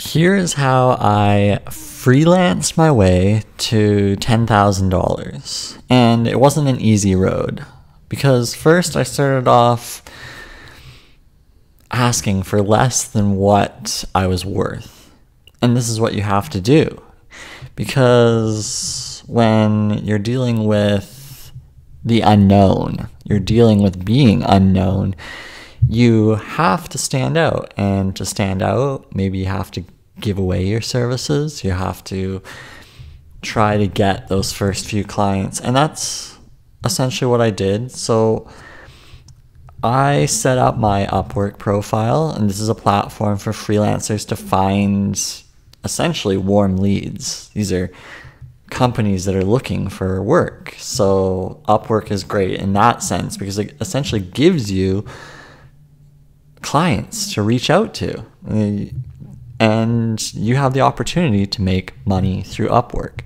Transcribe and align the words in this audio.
Here 0.00 0.34
is 0.34 0.54
how 0.54 0.96
I 0.98 1.60
freelanced 1.66 2.78
my 2.78 2.90
way 2.90 3.42
to 3.58 4.16
$10,000. 4.16 5.82
And 5.90 6.26
it 6.26 6.40
wasn't 6.40 6.68
an 6.68 6.80
easy 6.80 7.14
road 7.14 7.66
because 8.08 8.54
first 8.54 8.96
I 8.96 9.02
started 9.02 9.46
off 9.46 10.02
asking 11.90 12.44
for 12.44 12.62
less 12.62 13.06
than 13.06 13.36
what 13.36 14.04
I 14.14 14.26
was 14.26 14.42
worth. 14.42 15.12
And 15.60 15.76
this 15.76 15.90
is 15.90 16.00
what 16.00 16.14
you 16.14 16.22
have 16.22 16.48
to 16.50 16.62
do 16.62 17.02
because 17.76 19.22
when 19.26 19.98
you're 20.04 20.18
dealing 20.18 20.64
with 20.64 21.52
the 22.02 22.22
unknown, 22.22 23.06
you're 23.24 23.38
dealing 23.38 23.82
with 23.82 24.02
being 24.02 24.42
unknown 24.44 25.14
you 25.90 26.36
have 26.36 26.88
to 26.90 26.98
stand 26.98 27.36
out. 27.36 27.74
And 27.76 28.14
to 28.16 28.24
stand 28.24 28.62
out, 28.62 29.14
maybe 29.14 29.38
you 29.38 29.46
have 29.46 29.70
to 29.72 29.84
give 30.20 30.38
away 30.38 30.66
your 30.66 30.80
services. 30.80 31.64
You 31.64 31.72
have 31.72 32.04
to 32.04 32.42
try 33.42 33.76
to 33.76 33.88
get 33.88 34.28
those 34.28 34.52
first 34.52 34.86
few 34.86 35.04
clients. 35.04 35.60
And 35.60 35.74
that's 35.74 36.38
essentially 36.84 37.28
what 37.28 37.40
I 37.40 37.50
did. 37.50 37.90
So 37.90 38.48
I 39.82 40.26
set 40.26 40.58
up 40.58 40.76
my 40.76 41.06
Upwork 41.06 41.58
profile, 41.58 42.30
and 42.30 42.48
this 42.48 42.60
is 42.60 42.68
a 42.68 42.74
platform 42.74 43.38
for 43.38 43.52
freelancers 43.52 44.28
to 44.28 44.36
find 44.36 45.20
essentially 45.82 46.36
warm 46.36 46.76
leads. 46.76 47.48
These 47.48 47.72
are 47.72 47.90
companies 48.68 49.24
that 49.24 49.34
are 49.34 49.44
looking 49.44 49.88
for 49.88 50.22
work. 50.22 50.74
So 50.76 51.60
Upwork 51.66 52.10
is 52.12 52.22
great 52.22 52.60
in 52.60 52.74
that 52.74 53.02
sense 53.02 53.36
because 53.36 53.58
it 53.58 53.74
essentially 53.80 54.20
gives 54.20 54.70
you 54.70 55.04
clients 56.62 57.32
to 57.34 57.42
reach 57.42 57.70
out 57.70 57.94
to. 57.94 58.24
And 59.58 60.32
you 60.34 60.56
have 60.56 60.72
the 60.72 60.80
opportunity 60.80 61.46
to 61.46 61.62
make 61.62 61.94
money 62.06 62.42
through 62.42 62.68
Upwork. 62.68 63.20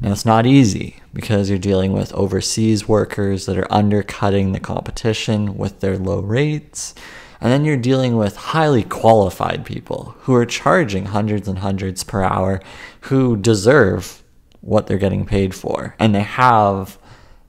Now, 0.00 0.12
it's 0.12 0.24
not 0.24 0.46
easy 0.46 0.96
because 1.12 1.50
you're 1.50 1.58
dealing 1.58 1.92
with 1.92 2.14
overseas 2.14 2.88
workers 2.88 3.44
that 3.44 3.58
are 3.58 3.70
undercutting 3.70 4.52
the 4.52 4.60
competition 4.60 5.58
with 5.58 5.80
their 5.80 5.98
low 5.98 6.20
rates. 6.20 6.94
And 7.42 7.52
then 7.52 7.64
you're 7.64 7.76
dealing 7.76 8.16
with 8.16 8.36
highly 8.36 8.82
qualified 8.82 9.66
people 9.66 10.14
who 10.20 10.34
are 10.34 10.46
charging 10.46 11.06
hundreds 11.06 11.48
and 11.48 11.58
hundreds 11.58 12.04
per 12.04 12.22
hour 12.22 12.62
who 13.02 13.36
deserve 13.36 14.22
what 14.62 14.86
they're 14.86 14.98
getting 14.98 15.26
paid 15.26 15.54
for. 15.54 15.94
And 15.98 16.14
they 16.14 16.22
have 16.22 16.98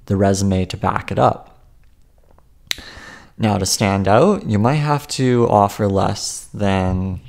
the 0.08 0.18
resume 0.18 0.66
to 0.66 0.78
back 0.78 1.12
it 1.12 1.20
up. 1.20 1.51
Now, 3.42 3.58
to 3.58 3.66
stand 3.66 4.08
out, 4.08 4.46
you 4.46 4.60
might 4.60 4.76
have 4.76 5.08
to 5.08 5.48
offer 5.50 5.88
less 5.88 6.48
than 6.54 7.22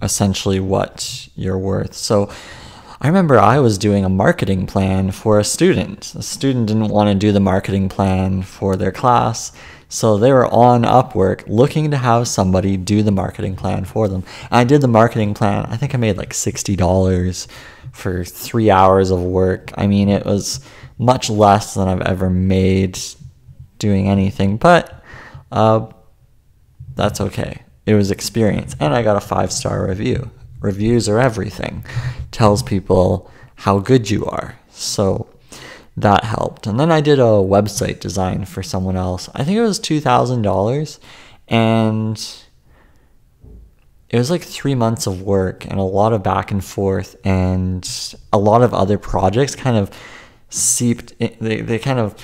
essentially 0.00 0.60
what 0.60 1.28
you're 1.34 1.58
worth. 1.58 1.94
So, 1.94 2.30
I 3.00 3.08
remember 3.08 3.36
I 3.36 3.58
was 3.58 3.78
doing 3.78 4.04
a 4.04 4.08
marketing 4.08 4.68
plan 4.68 5.10
for 5.10 5.40
a 5.40 5.44
student. 5.44 6.14
A 6.14 6.22
student 6.22 6.68
didn't 6.68 6.86
want 6.86 7.08
to 7.08 7.16
do 7.16 7.32
the 7.32 7.40
marketing 7.40 7.88
plan 7.88 8.42
for 8.42 8.76
their 8.76 8.92
class, 8.92 9.50
so 9.88 10.16
they 10.16 10.32
were 10.32 10.46
on 10.46 10.84
Upwork 10.84 11.42
looking 11.48 11.90
to 11.90 11.96
have 11.96 12.28
somebody 12.28 12.76
do 12.76 13.02
the 13.02 13.10
marketing 13.10 13.56
plan 13.56 13.84
for 13.84 14.06
them. 14.06 14.22
And 14.52 14.60
I 14.60 14.62
did 14.62 14.82
the 14.82 14.86
marketing 14.88 15.34
plan. 15.34 15.66
I 15.66 15.76
think 15.76 15.96
I 15.96 15.98
made 15.98 16.16
like 16.16 16.30
$60 16.30 17.48
for 17.90 18.22
three 18.22 18.70
hours 18.70 19.10
of 19.10 19.20
work. 19.20 19.72
I 19.76 19.88
mean, 19.88 20.08
it 20.08 20.24
was 20.24 20.60
much 20.96 21.28
less 21.28 21.74
than 21.74 21.88
I've 21.88 22.02
ever 22.02 22.30
made 22.30 23.00
doing 23.82 24.08
anything, 24.08 24.56
but 24.56 25.04
uh, 25.50 25.86
that's 26.94 27.20
okay. 27.20 27.62
It 27.84 27.94
was 27.94 28.10
experience, 28.10 28.74
and 28.80 28.94
I 28.94 29.02
got 29.02 29.16
a 29.16 29.20
five 29.20 29.52
star 29.52 29.86
review. 29.86 30.30
Reviews 30.60 31.08
are 31.08 31.18
everything. 31.18 31.84
Tells 32.30 32.62
people 32.62 33.30
how 33.56 33.80
good 33.80 34.08
you 34.08 34.24
are. 34.24 34.56
So 34.70 35.28
that 35.96 36.24
helped. 36.24 36.66
And 36.66 36.78
then 36.78 36.92
I 36.92 37.00
did 37.00 37.18
a 37.18 37.42
website 37.56 37.98
design 37.98 38.44
for 38.44 38.62
someone 38.62 38.96
else. 38.96 39.28
I 39.34 39.42
think 39.44 39.58
it 39.58 39.62
was 39.62 39.78
two 39.78 40.00
thousand 40.00 40.42
dollars, 40.42 41.00
and 41.48 42.16
it 44.08 44.16
was 44.16 44.30
like 44.30 44.42
three 44.42 44.76
months 44.76 45.06
of 45.06 45.22
work 45.22 45.64
and 45.64 45.80
a 45.80 45.82
lot 45.82 46.12
of 46.12 46.22
back 46.22 46.52
and 46.52 46.64
forth 46.64 47.16
and 47.24 48.16
a 48.32 48.38
lot 48.38 48.62
of 48.62 48.72
other 48.74 48.98
projects 48.98 49.56
kind 49.56 49.76
of 49.76 49.90
seeped 50.50 51.14
in, 51.18 51.34
they, 51.40 51.62
they 51.62 51.78
kind 51.78 51.98
of 51.98 52.14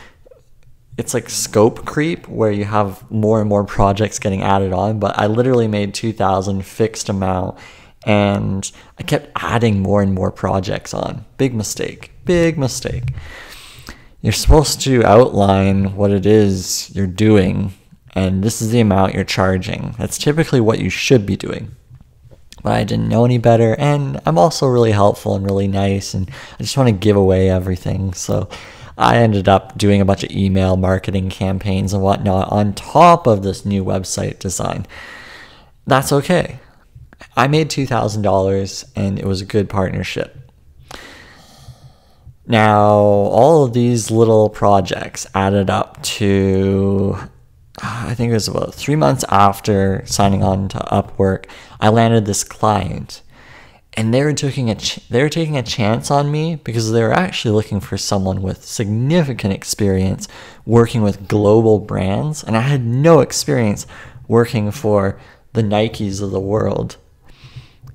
it's 0.98 1.14
like 1.14 1.30
scope 1.30 1.86
creep 1.86 2.28
where 2.28 2.50
you 2.50 2.64
have 2.64 3.08
more 3.10 3.40
and 3.40 3.48
more 3.48 3.64
projects 3.64 4.18
getting 4.18 4.42
added 4.42 4.72
on 4.72 4.98
but 4.98 5.18
i 5.18 5.26
literally 5.26 5.68
made 5.68 5.94
2000 5.94 6.66
fixed 6.66 7.08
amount 7.08 7.56
and 8.04 8.72
i 8.98 9.02
kept 9.02 9.30
adding 9.36 9.80
more 9.80 10.02
and 10.02 10.14
more 10.14 10.30
projects 10.30 10.92
on. 10.92 11.24
Big 11.36 11.54
mistake 11.54 12.12
big 12.28 12.58
mistake. 12.58 13.14
You're 14.20 14.34
supposed 14.34 14.82
to 14.82 15.02
outline 15.02 15.96
what 15.96 16.10
it 16.10 16.26
is 16.26 16.94
you're 16.94 17.06
doing 17.06 17.72
and 18.12 18.44
this 18.44 18.60
is 18.60 18.70
the 18.70 18.80
amount 18.80 19.14
you're 19.14 19.24
charging. 19.24 19.94
That's 19.98 20.18
typically 20.18 20.60
what 20.60 20.78
you 20.78 20.90
should 20.90 21.24
be 21.24 21.36
doing. 21.36 21.74
But 22.62 22.72
i 22.72 22.84
didn't 22.84 23.08
know 23.08 23.24
any 23.24 23.38
better 23.38 23.76
and 23.78 24.20
i'm 24.26 24.36
also 24.36 24.66
really 24.66 24.90
helpful 24.90 25.36
and 25.36 25.46
really 25.46 25.68
nice 25.68 26.12
and 26.12 26.28
i 26.58 26.62
just 26.62 26.76
want 26.76 26.88
to 26.88 26.92
give 26.92 27.16
away 27.16 27.48
everything 27.48 28.12
so 28.12 28.48
I 28.98 29.18
ended 29.18 29.48
up 29.48 29.78
doing 29.78 30.00
a 30.00 30.04
bunch 30.04 30.24
of 30.24 30.32
email 30.32 30.76
marketing 30.76 31.30
campaigns 31.30 31.94
and 31.94 32.02
whatnot 32.02 32.50
on 32.50 32.74
top 32.74 33.28
of 33.28 33.44
this 33.44 33.64
new 33.64 33.84
website 33.84 34.40
design. 34.40 34.86
That's 35.86 36.12
okay. 36.12 36.58
I 37.36 37.46
made 37.46 37.70
$2,000 37.70 38.84
and 38.96 39.18
it 39.18 39.24
was 39.24 39.40
a 39.40 39.46
good 39.46 39.68
partnership. 39.70 40.36
Now, 42.46 42.88
all 42.90 43.64
of 43.64 43.72
these 43.72 44.10
little 44.10 44.48
projects 44.48 45.26
added 45.34 45.70
up 45.70 46.02
to, 46.02 47.16
I 47.80 48.14
think 48.14 48.30
it 48.30 48.34
was 48.34 48.48
about 48.48 48.74
three 48.74 48.96
months 48.96 49.24
after 49.28 50.02
signing 50.06 50.42
on 50.42 50.68
to 50.70 50.78
Upwork, 50.78 51.44
I 51.78 51.90
landed 51.90 52.24
this 52.24 52.42
client 52.42 53.22
and 53.98 54.14
they 54.14 54.22
were 54.22 54.32
taking 54.32 54.70
a 54.70 54.76
ch- 54.76 55.00
they 55.08 55.20
were 55.20 55.28
taking 55.28 55.56
a 55.56 55.62
chance 55.62 56.08
on 56.08 56.30
me 56.30 56.54
because 56.54 56.92
they 56.92 57.02
were 57.02 57.12
actually 57.12 57.50
looking 57.50 57.80
for 57.80 57.98
someone 57.98 58.42
with 58.42 58.64
significant 58.64 59.52
experience 59.52 60.28
working 60.64 61.02
with 61.02 61.26
global 61.26 61.80
brands. 61.80 62.44
And 62.44 62.56
I 62.56 62.60
had 62.60 62.86
no 62.86 63.18
experience 63.18 63.88
working 64.28 64.70
for 64.70 65.18
the 65.52 65.62
Nikes 65.62 66.22
of 66.22 66.30
the 66.30 66.38
world. 66.38 66.96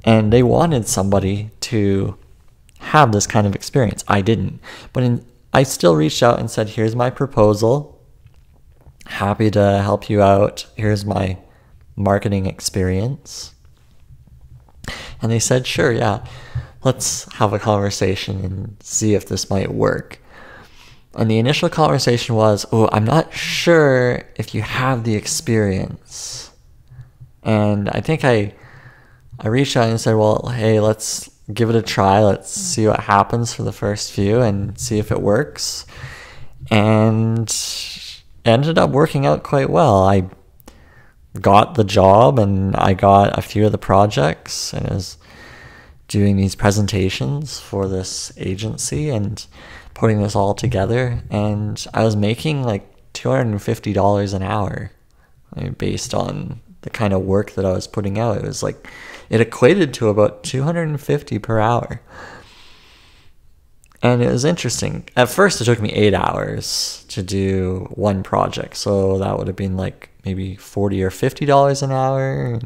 And 0.03 0.33
they 0.33 0.43
wanted 0.43 0.89
somebody 0.89 1.51
to 1.71 2.17
have 2.79 3.13
this 3.13 3.25
kind 3.25 3.47
of 3.47 3.55
experience. 3.55 4.03
I 4.05 4.19
didn't. 4.19 4.59
But 4.91 5.03
in, 5.03 5.25
I 5.53 5.63
still 5.63 5.95
reached 5.95 6.21
out 6.21 6.37
and 6.37 6.51
said 6.51 6.67
here's 6.67 6.97
my 6.97 7.11
proposal. 7.11 7.97
Happy 9.05 9.49
to 9.51 9.81
help 9.81 10.09
you 10.09 10.21
out. 10.21 10.65
Here's 10.75 11.05
my 11.05 11.37
marketing 11.95 12.45
experience 12.45 13.52
and 15.23 15.31
they 15.31 15.39
said, 15.39 15.65
sure, 15.65 15.91
yeah, 15.91 16.23
let's 16.83 17.31
have 17.35 17.53
a 17.53 17.59
conversation 17.59 18.43
and 18.43 18.77
see 18.81 19.15
if 19.15 19.25
this 19.25 19.49
might 19.49 19.71
work. 19.71 20.19
And 21.15 21.31
the 21.31 21.39
initial 21.39 21.69
conversation 21.69 22.35
was, 22.35 22.65
oh, 22.71 22.89
I'm 22.91 23.05
not 23.05 23.33
sure 23.33 24.23
if 24.35 24.53
you 24.53 24.61
have 24.61 25.03
the 25.03 25.15
experience. 25.15 26.51
And 27.41 27.89
I 27.89 28.01
think 28.01 28.23
I 28.23 28.53
I 29.39 29.47
reached 29.47 29.75
out 29.75 29.89
and 29.89 29.99
said, 29.99 30.15
well, 30.15 30.49
hey, 30.49 30.79
let's 30.79 31.29
give 31.53 31.69
it 31.69 31.75
a 31.75 31.81
try. 31.81 32.21
Let's 32.21 32.51
see 32.51 32.87
what 32.87 32.99
happens 32.99 33.53
for 33.53 33.63
the 33.63 33.71
first 33.71 34.11
few 34.11 34.41
and 34.41 34.77
see 34.77 34.99
if 34.99 35.11
it 35.11 35.21
works. 35.21 35.85
And 36.69 37.53
ended 38.45 38.77
up 38.77 38.89
working 38.89 39.25
out 39.25 39.43
quite 39.43 39.69
well. 39.69 40.03
I 40.03 40.29
got 41.39 41.75
the 41.75 41.83
job 41.83 42.39
and 42.39 42.75
I 42.75 42.93
got 42.93 43.37
a 43.37 43.41
few 43.41 43.65
of 43.65 43.71
the 43.71 43.77
projects 43.77 44.73
and 44.73 44.87
was 44.89 45.17
doing 46.07 46.37
these 46.37 46.55
presentations 46.55 47.59
for 47.59 47.87
this 47.87 48.31
agency 48.37 49.09
and 49.09 49.45
putting 49.93 50.21
this 50.21 50.35
all 50.35 50.53
together 50.53 51.23
and 51.29 51.85
I 51.93 52.03
was 52.03 52.15
making 52.15 52.63
like 52.63 52.87
$250 53.13 54.33
an 54.33 54.43
hour 54.43 54.91
based 55.77 56.13
on 56.13 56.61
the 56.81 56.89
kind 56.89 57.13
of 57.13 57.21
work 57.21 57.51
that 57.51 57.65
I 57.65 57.71
was 57.71 57.87
putting 57.87 58.19
out. 58.19 58.37
It 58.37 58.43
was 58.43 58.61
like 58.61 58.87
it 59.29 59.41
equated 59.41 59.93
to 59.95 60.09
about 60.09 60.43
250 60.43 61.39
per 61.39 61.59
hour. 61.59 62.01
And 64.01 64.21
it 64.21 64.29
was 64.29 64.43
interesting. 64.43 65.07
At 65.15 65.29
first 65.29 65.61
it 65.61 65.65
took 65.65 65.79
me 65.79 65.89
8 65.93 66.13
hours 66.13 67.05
to 67.07 67.23
do 67.23 67.87
one 67.91 68.21
project. 68.21 68.75
So 68.75 69.17
that 69.19 69.37
would 69.37 69.47
have 69.47 69.55
been 69.55 69.77
like 69.77 70.09
maybe 70.25 70.55
40 70.55 71.03
or 71.03 71.09
50 71.09 71.45
dollars 71.45 71.81
an 71.81 71.91
hour 71.91 72.59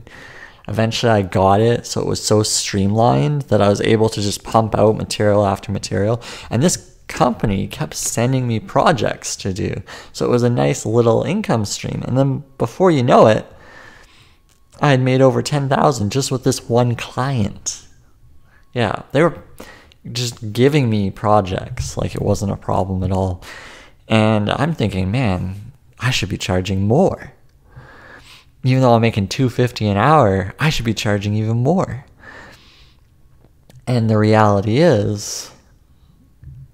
eventually 0.67 1.11
i 1.11 1.21
got 1.21 1.61
it 1.61 1.85
so 1.85 2.01
it 2.01 2.07
was 2.07 2.23
so 2.23 2.43
streamlined 2.43 3.43
that 3.43 3.61
i 3.61 3.69
was 3.69 3.81
able 3.81 4.09
to 4.09 4.21
just 4.21 4.43
pump 4.43 4.75
out 4.77 4.97
material 4.97 5.45
after 5.45 5.71
material 5.71 6.21
and 6.49 6.61
this 6.61 6.93
company 7.07 7.67
kept 7.67 7.93
sending 7.93 8.47
me 8.47 8.59
projects 8.59 9.35
to 9.35 9.53
do 9.53 9.81
so 10.11 10.25
it 10.25 10.29
was 10.29 10.43
a 10.43 10.49
nice 10.49 10.85
little 10.85 11.23
income 11.23 11.63
stream 11.63 12.03
and 12.05 12.17
then 12.17 12.43
before 12.57 12.91
you 12.91 13.01
know 13.01 13.27
it 13.27 13.45
I 14.79 14.91
had 14.91 15.01
made 15.01 15.21
over 15.21 15.41
10,000 15.41 16.11
just 16.11 16.31
with 16.31 16.43
this 16.43 16.69
one 16.69 16.95
client. 16.95 17.85
Yeah, 18.73 19.03
they 19.11 19.23
were 19.23 19.43
just 20.11 20.53
giving 20.53 20.89
me 20.89 21.09
projects 21.09 21.97
like 21.97 22.13
it 22.13 22.21
wasn't 22.21 22.51
a 22.51 22.57
problem 22.57 23.03
at 23.03 23.11
all. 23.11 23.43
And 24.07 24.49
I'm 24.51 24.73
thinking, 24.73 25.11
man, 25.11 25.71
I 25.99 26.11
should 26.11 26.29
be 26.29 26.37
charging 26.37 26.87
more. 26.87 27.33
Even 28.67 28.81
though 28.81 28.95
I'm 28.95 29.01
making 29.01 29.29
250 29.29 29.87
an 29.87 29.95
hour, 29.95 30.53
I 30.59 30.69
should 30.69 30.83
be 30.83 30.93
charging 30.93 31.35
even 31.35 31.55
more. 31.55 32.03
And 33.87 34.09
the 34.09 34.17
reality 34.17 34.79
is 34.79 35.49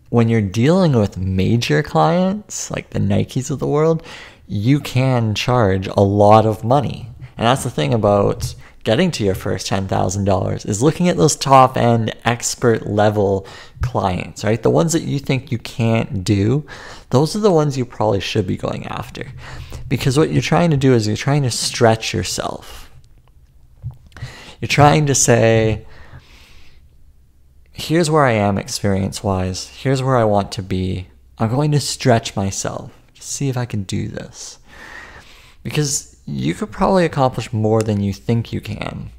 when 0.10 0.28
you're 0.28 0.42
dealing 0.42 0.94
with 0.94 1.20
major 1.20 1.84
clients 1.84 2.72
like 2.72 2.90
the 2.90 3.00
Nikes 3.00 3.52
of 3.52 3.60
the 3.60 3.68
world, 3.68 4.02
you 4.48 4.80
can 4.80 5.36
charge 5.36 5.86
a 5.86 6.02
lot 6.02 6.48
of 6.48 6.64
money. 6.64 7.12
And 7.38 7.46
that's 7.46 7.64
the 7.64 7.70
thing 7.70 7.94
about 7.94 8.56
getting 8.84 9.12
to 9.12 9.24
your 9.24 9.36
first 9.36 9.68
$10,000 9.68 10.66
is 10.68 10.82
looking 10.82 11.08
at 11.08 11.18
those 11.18 11.36
top 11.36 11.78
end 11.78 12.14
expert 12.26 12.86
level 12.86 13.48
clients, 13.82 14.44
right? 14.44 14.62
The 14.62 14.70
ones 14.70 14.94
that 14.94 15.04
you 15.04 15.20
think 15.20 15.52
you 15.52 15.58
can't 15.58 16.24
do, 16.24 16.66
those 17.10 17.36
are 17.36 17.40
the 17.40 17.52
ones 17.52 17.78
you 17.78 17.86
probably 17.86 18.20
should 18.20 18.46
be 18.46 18.58
going 18.58 18.86
after. 18.88 19.28
Because 19.88 20.18
what 20.18 20.32
you're 20.32 20.42
trying 20.42 20.72
to 20.72 20.78
do 20.78 20.94
is 20.94 21.08
you're 21.08 21.16
trying 21.16 21.44
to 21.44 21.52
stretch 21.52 22.14
yourself. 22.14 22.92
You're 24.60 24.68
trying 24.68 25.06
to 25.06 25.16
say, 25.16 25.86
here's 27.72 28.10
where 28.10 28.26
I 28.26 28.32
am 28.32 28.58
experience 28.58 29.24
wise, 29.24 29.68
here's 29.68 30.04
where 30.04 30.18
I 30.18 30.24
want 30.24 30.52
to 30.54 30.62
be. 30.62 31.08
I'm 31.38 31.50
going 31.50 31.72
to 31.72 31.80
stretch 31.80 32.36
myself 32.36 32.92
to 33.16 33.22
see 33.22 33.50
if 33.50 33.58
I 33.58 33.66
can 33.66 33.84
do 33.84 34.08
this. 34.08 34.60
Because 35.64 36.13
you 36.26 36.54
could 36.54 36.72
probably 36.72 37.06
accomplish 37.06 37.52
more 37.52 37.82
than 37.82 38.02
you 38.02 38.14
think 38.14 38.54
you 38.54 38.62
can. 38.62 39.10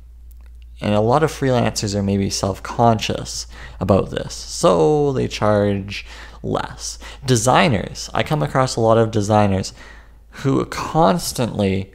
And 0.80 0.94
a 0.94 1.00
lot 1.00 1.22
of 1.22 1.30
freelancers 1.30 1.94
are 1.94 2.02
maybe 2.02 2.30
self 2.30 2.62
conscious 2.62 3.46
about 3.80 4.10
this, 4.10 4.34
so 4.34 5.12
they 5.12 5.28
charge 5.28 6.04
less. 6.42 6.98
Designers, 7.24 8.10
I 8.12 8.22
come 8.22 8.42
across 8.42 8.76
a 8.76 8.80
lot 8.80 8.98
of 8.98 9.10
designers 9.10 9.72
who 10.30 10.64
constantly 10.66 11.92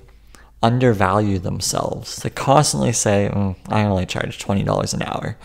undervalue 0.63 1.39
themselves. 1.39 2.17
They 2.17 2.29
constantly 2.29 2.93
say, 2.93 3.29
mm, 3.31 3.55
I 3.67 3.83
only 3.83 4.05
charge 4.05 4.39
$20 4.39 4.93
an 4.93 5.03
hour. 5.03 5.37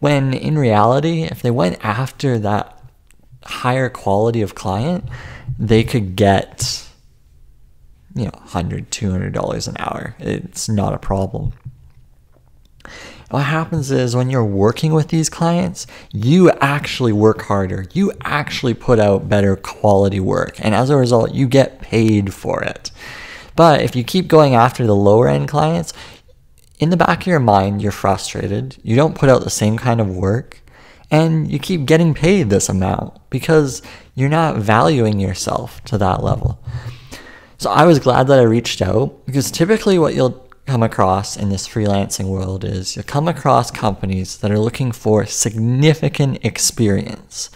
When 0.00 0.34
in 0.34 0.58
reality, 0.58 1.22
if 1.22 1.42
they 1.42 1.50
went 1.50 1.82
after 1.84 2.38
that 2.38 2.78
higher 3.44 3.88
quality 3.88 4.42
of 4.42 4.54
client, 4.54 5.04
they 5.58 5.84
could 5.84 6.16
get 6.16 6.88
you 8.14 8.24
know, 8.24 8.30
100 8.34 8.90
$200 8.90 9.68
an 9.68 9.76
hour. 9.78 10.14
It's 10.18 10.68
not 10.68 10.94
a 10.94 10.98
problem. 10.98 11.52
What 13.30 13.46
happens 13.46 13.90
is 13.90 14.14
when 14.14 14.30
you're 14.30 14.44
working 14.44 14.92
with 14.92 15.08
these 15.08 15.28
clients, 15.28 15.86
you 16.12 16.50
actually 16.60 17.12
work 17.12 17.42
harder. 17.42 17.86
You 17.92 18.12
actually 18.22 18.74
put 18.74 19.00
out 19.00 19.28
better 19.28 19.56
quality 19.56 20.20
work. 20.20 20.56
And 20.60 20.74
as 20.74 20.90
a 20.90 20.96
result, 20.96 21.34
you 21.34 21.48
get 21.48 21.80
paid 21.80 22.32
for 22.32 22.62
it. 22.62 22.90
But 23.56 23.80
if 23.80 23.96
you 23.96 24.04
keep 24.04 24.28
going 24.28 24.54
after 24.54 24.86
the 24.86 24.94
lower 24.94 25.28
end 25.28 25.48
clients, 25.48 25.92
in 26.78 26.90
the 26.90 26.96
back 26.96 27.22
of 27.22 27.26
your 27.26 27.40
mind, 27.40 27.82
you're 27.82 27.92
frustrated. 27.92 28.76
You 28.82 28.94
don't 28.94 29.16
put 29.16 29.28
out 29.28 29.42
the 29.42 29.50
same 29.50 29.78
kind 29.78 30.00
of 30.00 30.14
work. 30.14 30.60
And 31.10 31.50
you 31.50 31.58
keep 31.58 31.86
getting 31.86 32.14
paid 32.14 32.50
this 32.50 32.68
amount 32.68 33.18
because 33.30 33.82
you're 34.14 34.28
not 34.28 34.56
valuing 34.56 35.20
yourself 35.20 35.82
to 35.84 35.98
that 35.98 36.22
level. 36.22 36.58
So 37.58 37.70
I 37.70 37.84
was 37.84 37.98
glad 37.98 38.26
that 38.26 38.38
I 38.38 38.42
reached 38.42 38.82
out 38.82 39.24
because 39.26 39.50
typically 39.50 39.98
what 39.98 40.14
you'll 40.14 40.48
come 40.66 40.82
across 40.82 41.36
in 41.36 41.50
this 41.50 41.68
freelancing 41.68 42.26
world 42.26 42.64
is 42.64 42.96
you'll 42.96 43.04
come 43.04 43.28
across 43.28 43.70
companies 43.70 44.38
that 44.38 44.50
are 44.50 44.58
looking 44.58 44.92
for 44.92 45.26
significant 45.26 46.44
experience, 46.44 47.50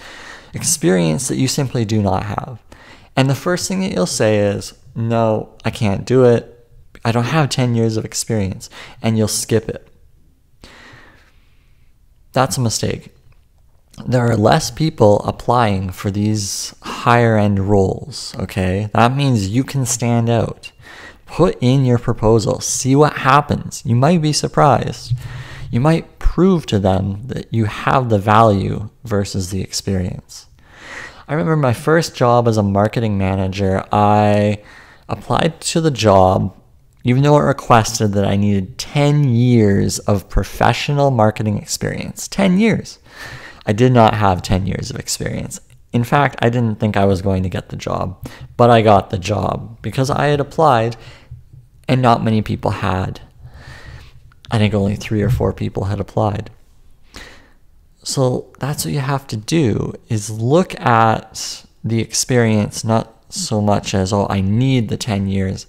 experience 0.55 1.29
that 1.29 1.37
you 1.37 1.49
simply 1.49 1.85
do 1.85 2.03
not 2.03 2.25
have. 2.25 2.63
And 3.17 3.29
the 3.29 3.35
first 3.35 3.67
thing 3.67 3.81
that 3.81 3.93
you'll 3.93 4.07
say 4.07 4.39
is, 4.39 4.75
no, 4.95 5.57
I 5.65 5.71
can't 5.71 6.05
do 6.05 6.25
it. 6.25 6.55
I 7.05 7.13
don't 7.13 7.25
have 7.25 7.49
10 7.49 7.75
years 7.75 7.97
of 7.97 8.05
experience. 8.05 8.71
And 9.03 9.19
you'll 9.19 9.29
skip 9.29 9.69
it. 9.69 9.89
That's 12.33 12.59
a 12.59 12.61
mistake 12.61 13.13
there 14.07 14.29
are 14.29 14.37
less 14.37 14.71
people 14.71 15.21
applying 15.21 15.91
for 15.91 16.11
these 16.11 16.75
higher 16.83 17.37
end 17.37 17.59
roles, 17.69 18.35
okay? 18.39 18.89
That 18.93 19.15
means 19.15 19.49
you 19.49 19.65
can 19.65 19.87
stand 19.87 20.29
out. 20.29 20.73
Put 21.27 21.59
in 21.61 21.85
your 21.85 21.99
proposal, 21.99 22.61
see 22.61 22.97
what 22.97 23.19
happens. 23.19 23.83
You 23.85 23.95
might 23.95 24.23
be 24.23 24.33
surprised. 24.33 25.13
You 25.71 25.81
might 25.81 26.19
prove 26.19 26.65
to 26.67 26.79
them 26.79 27.27
that 27.27 27.53
you 27.53 27.67
have 27.67 28.09
the 28.09 28.19
value 28.19 28.89
versus 29.05 29.51
the 29.51 29.61
experience. 29.61 30.47
I 31.27 31.35
remember 31.35 31.57
my 31.57 31.75
first 31.75 32.15
job 32.15 32.49
as 32.49 32.57
a 32.57 32.63
marketing 32.63 33.19
manager, 33.19 33.85
I 33.93 34.63
applied 35.09 35.61
to 35.61 35.81
the 35.81 35.91
job 35.91 36.55
even 37.05 37.23
though 37.23 37.39
it 37.39 37.43
requested 37.43 38.13
that 38.13 38.27
I 38.27 38.37
needed 38.37 38.77
10 38.77 39.31
years 39.31 39.99
of 40.01 40.29
professional 40.29 41.11
marketing 41.11 41.57
experience. 41.57 42.29
10 42.29 42.59
years. 42.59 42.99
I 43.69 43.73
did 43.73 43.93
not 43.93 44.15
have 44.15 44.41
10 44.41 44.67
years 44.67 44.91
of 44.91 44.99
experience. 44.99 45.61
In 45.93 46.03
fact, 46.03 46.37
I 46.41 46.49
didn't 46.49 46.81
think 46.81 46.97
I 46.97 47.05
was 47.05 47.21
going 47.21 47.43
to 47.43 47.51
get 47.51 47.69
the 47.69 47.77
job, 47.77 48.27
but 48.57 48.71
I 48.71 48.81
got 48.81 49.11
the 49.11 49.19
job 49.19 49.81
because 49.83 50.09
I 50.09 50.27
had 50.29 50.41
applied 50.41 50.97
and 51.87 52.01
not 52.01 52.25
many 52.25 52.41
people 52.41 52.71
had. 52.71 53.21
I 54.51 54.57
think 54.57 54.73
only 54.73 54.97
three 54.97 55.21
or 55.21 55.29
four 55.29 55.53
people 55.53 55.85
had 55.85 56.01
applied. 56.01 56.51
So 58.03 58.51
that's 58.59 58.87
what 58.87 58.95
you 58.95 59.01
have 59.01 59.27
to 59.29 59.37
do 59.37 59.93
is 60.09 60.31
look 60.31 60.79
at 60.81 61.67
the 61.85 62.01
experience 62.01 62.85
not 62.85 63.23
so 63.29 63.61
much 63.61 63.95
as 63.95 64.15
oh 64.15 64.27
I 64.31 64.41
need 64.41 64.89
the 64.89 64.97
10 64.97 65.27
years. 65.27 65.67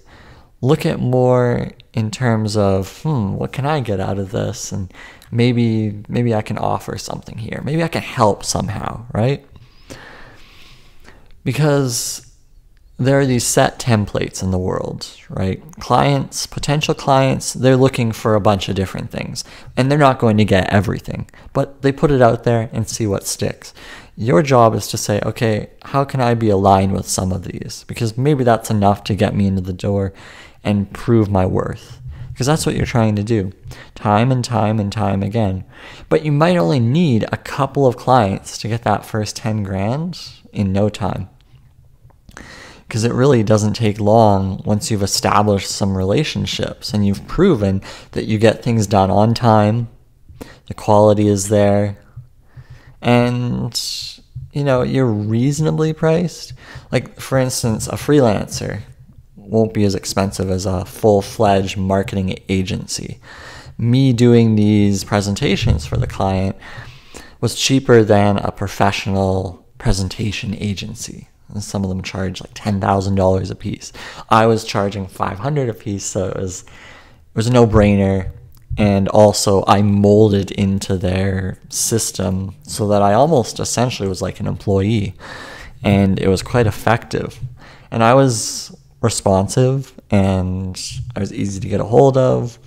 Look 0.62 0.86
at 0.86 1.00
more 1.00 1.72
in 1.92 2.10
terms 2.10 2.56
of 2.56 3.02
hmm 3.02 3.34
what 3.34 3.52
can 3.52 3.66
I 3.66 3.80
get 3.80 4.00
out 4.00 4.18
of 4.18 4.30
this 4.30 4.72
and 4.72 4.90
maybe 5.30 6.02
maybe 6.08 6.34
I 6.34 6.42
can 6.42 6.58
offer 6.58 6.98
something 6.98 7.38
here. 7.38 7.60
Maybe 7.64 7.82
I 7.82 7.88
can 7.88 8.02
help 8.02 8.44
somehow, 8.44 9.06
right? 9.12 9.44
Because 11.44 12.26
there 13.00 13.18
are 13.18 13.24
these 13.24 13.46
set 13.46 13.78
templates 13.78 14.42
in 14.42 14.50
the 14.50 14.58
world, 14.58 15.10
right? 15.30 15.62
Clients, 15.80 16.46
potential 16.46 16.94
clients, 16.94 17.54
they're 17.54 17.76
looking 17.76 18.12
for 18.12 18.34
a 18.34 18.40
bunch 18.40 18.68
of 18.68 18.74
different 18.74 19.10
things 19.10 19.42
and 19.74 19.90
they're 19.90 19.98
not 19.98 20.18
going 20.18 20.36
to 20.36 20.44
get 20.44 20.70
everything, 20.70 21.26
but 21.54 21.80
they 21.80 21.92
put 21.92 22.10
it 22.10 22.20
out 22.20 22.44
there 22.44 22.68
and 22.74 22.86
see 22.86 23.06
what 23.06 23.26
sticks. 23.26 23.72
Your 24.16 24.42
job 24.42 24.74
is 24.74 24.86
to 24.88 24.98
say, 24.98 25.18
okay, 25.24 25.70
how 25.84 26.04
can 26.04 26.20
I 26.20 26.34
be 26.34 26.50
aligned 26.50 26.92
with 26.92 27.08
some 27.08 27.32
of 27.32 27.44
these? 27.44 27.86
Because 27.88 28.18
maybe 28.18 28.44
that's 28.44 28.70
enough 28.70 29.02
to 29.04 29.14
get 29.14 29.34
me 29.34 29.46
into 29.46 29.62
the 29.62 29.72
door 29.72 30.12
and 30.62 30.92
prove 30.92 31.30
my 31.30 31.46
worth 31.46 31.99
because 32.40 32.46
that's 32.46 32.64
what 32.64 32.74
you're 32.74 32.86
trying 32.86 33.16
to 33.16 33.22
do 33.22 33.52
time 33.94 34.32
and 34.32 34.42
time 34.42 34.80
and 34.80 34.90
time 34.90 35.22
again. 35.22 35.62
But 36.08 36.24
you 36.24 36.32
might 36.32 36.56
only 36.56 36.80
need 36.80 37.26
a 37.30 37.36
couple 37.36 37.86
of 37.86 37.98
clients 37.98 38.56
to 38.56 38.68
get 38.68 38.82
that 38.84 39.04
first 39.04 39.36
10 39.36 39.62
grand 39.62 40.18
in 40.50 40.72
no 40.72 40.88
time. 40.88 41.28
Because 42.88 43.04
it 43.04 43.12
really 43.12 43.42
doesn't 43.42 43.74
take 43.74 44.00
long 44.00 44.62
once 44.64 44.90
you've 44.90 45.02
established 45.02 45.70
some 45.70 45.94
relationships 45.94 46.94
and 46.94 47.06
you've 47.06 47.28
proven 47.28 47.82
that 48.12 48.24
you 48.24 48.38
get 48.38 48.62
things 48.62 48.86
done 48.86 49.10
on 49.10 49.34
time, 49.34 49.90
the 50.66 50.72
quality 50.72 51.28
is 51.28 51.50
there, 51.50 51.98
and 53.02 53.78
you 54.50 54.64
know, 54.64 54.80
you're 54.80 55.04
reasonably 55.04 55.92
priced. 55.92 56.54
Like, 56.90 57.20
for 57.20 57.36
instance, 57.36 57.86
a 57.86 57.96
freelancer 57.96 58.80
won't 59.50 59.74
be 59.74 59.84
as 59.84 59.94
expensive 59.94 60.48
as 60.48 60.64
a 60.64 60.84
full 60.84 61.20
fledged 61.20 61.76
marketing 61.76 62.38
agency. 62.48 63.18
Me 63.76 64.12
doing 64.12 64.54
these 64.54 65.04
presentations 65.04 65.84
for 65.86 65.96
the 65.96 66.06
client 66.06 66.56
was 67.40 67.54
cheaper 67.54 68.04
than 68.04 68.36
a 68.38 68.52
professional 68.52 69.66
presentation 69.78 70.54
agency. 70.54 71.28
And 71.48 71.64
some 71.64 71.82
of 71.82 71.88
them 71.88 72.02
charge 72.02 72.40
like 72.40 72.54
$10,000 72.54 73.50
a 73.50 73.54
piece. 73.56 73.92
I 74.28 74.46
was 74.46 74.64
charging 74.64 75.08
500 75.08 75.68
a 75.68 75.74
piece, 75.74 76.04
so 76.04 76.28
it 76.28 76.36
was 76.36 76.62
it 76.62 77.36
was 77.36 77.46
a 77.46 77.52
no-brainer 77.52 78.30
and 78.76 79.08
also 79.08 79.64
I 79.66 79.82
molded 79.82 80.50
into 80.52 80.96
their 80.96 81.58
system 81.68 82.54
so 82.62 82.88
that 82.88 83.02
I 83.02 83.14
almost 83.14 83.58
essentially 83.58 84.08
was 84.08 84.22
like 84.22 84.40
an 84.40 84.46
employee 84.46 85.14
and 85.82 86.18
it 86.18 86.28
was 86.28 86.42
quite 86.42 86.66
effective. 86.66 87.38
And 87.90 88.04
I 88.04 88.14
was 88.14 88.76
responsive 89.00 89.98
and 90.10 90.80
I 91.16 91.20
was 91.20 91.32
easy 91.32 91.60
to 91.60 91.68
get 91.68 91.80
a 91.80 91.84
hold 91.84 92.16
of 92.16 92.58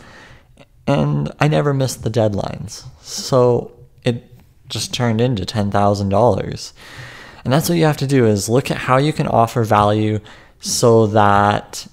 and 0.88 1.32
I 1.40 1.48
never 1.48 1.74
missed 1.74 2.04
the 2.04 2.10
deadlines. 2.10 2.84
So 3.02 3.72
it 4.04 4.30
just 4.68 4.94
turned 4.94 5.22
into 5.22 5.46
$10,000. 5.46 6.74
And 7.44 7.54
that's 7.54 7.70
what 7.70 7.78
you 7.78 7.86
have 7.86 7.98
to 7.98 8.08
do 8.08 8.26
is 8.26 8.50
look 8.50 8.72
at 8.72 8.78
how 8.78 8.98
you 8.98 9.14
can 9.14 9.28
offer 9.28 9.64
value 9.64 10.20
so 10.60 11.08
that 11.08 11.88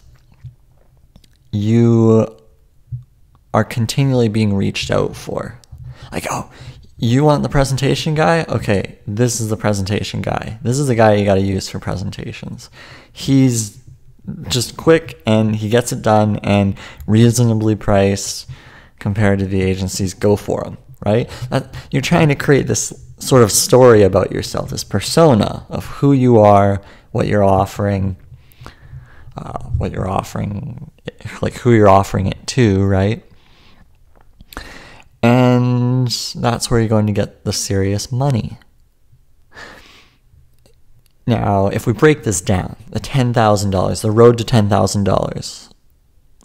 you 1.52 2.36
are 3.52 3.64
continually 3.64 4.28
being 4.28 4.54
reached 4.54 4.90
out 4.90 5.16
for. 5.16 5.58
Like, 6.12 6.26
oh, 6.30 6.50
you 6.96 7.24
want 7.24 7.42
the 7.42 7.48
presentation 7.48 8.14
guy? 8.14 8.44
Okay, 8.48 8.98
this 9.06 9.40
is 9.40 9.48
the 9.48 9.56
presentation 9.56 10.22
guy. 10.22 10.58
This 10.62 10.78
is 10.78 10.86
the 10.86 10.94
guy 10.94 11.14
you 11.14 11.24
got 11.24 11.34
to 11.34 11.40
use 11.40 11.68
for 11.68 11.78
presentations. 11.78 12.70
He's 13.12 13.80
just 14.48 14.76
quick 14.76 15.20
and 15.26 15.56
he 15.56 15.68
gets 15.68 15.92
it 15.92 16.02
done 16.02 16.36
and 16.38 16.76
reasonably 17.06 17.76
priced 17.76 18.48
compared 18.98 19.38
to 19.40 19.46
the 19.46 19.62
agencies. 19.62 20.14
Go 20.14 20.36
for 20.36 20.64
him, 20.64 20.78
right? 21.04 21.28
That, 21.50 21.74
you're 21.90 22.02
trying 22.02 22.28
to 22.28 22.34
create 22.34 22.66
this 22.66 22.92
sort 23.18 23.42
of 23.42 23.52
story 23.52 24.02
about 24.02 24.32
yourself, 24.32 24.70
this 24.70 24.84
persona 24.84 25.66
of 25.68 25.86
who 25.86 26.12
you 26.12 26.38
are, 26.38 26.82
what 27.12 27.26
you're 27.26 27.44
offering, 27.44 28.16
uh, 29.36 29.64
what 29.78 29.92
you're 29.92 30.08
offering, 30.08 30.90
like 31.42 31.54
who 31.54 31.72
you're 31.72 31.88
offering 31.88 32.26
it 32.26 32.46
to, 32.48 32.84
right? 32.84 33.24
And 35.22 36.08
that's 36.36 36.70
where 36.70 36.80
you're 36.80 36.88
going 36.88 37.06
to 37.06 37.12
get 37.12 37.44
the 37.44 37.52
serious 37.52 38.10
money. 38.10 38.58
Now, 41.30 41.68
if 41.68 41.86
we 41.86 41.92
break 41.92 42.24
this 42.24 42.40
down, 42.40 42.74
the 42.88 42.98
$10,000, 42.98 44.02
the 44.02 44.10
road 44.10 44.36
to 44.38 44.44
$10,000, 44.44 45.70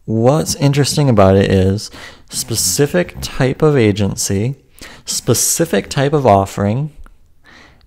what's 0.06 0.56
interesting 0.58 1.10
about 1.10 1.36
it 1.36 1.50
is 1.50 1.90
specific 2.30 3.16
type 3.20 3.64
of 3.64 3.76
agency, 3.76 4.64
specific 5.04 5.90
type 5.90 6.14
of 6.14 6.28
offering, 6.28 6.96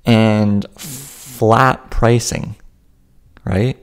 and 0.04 0.66
flat 0.76 1.88
pricing, 1.88 2.56
right? 3.44 3.76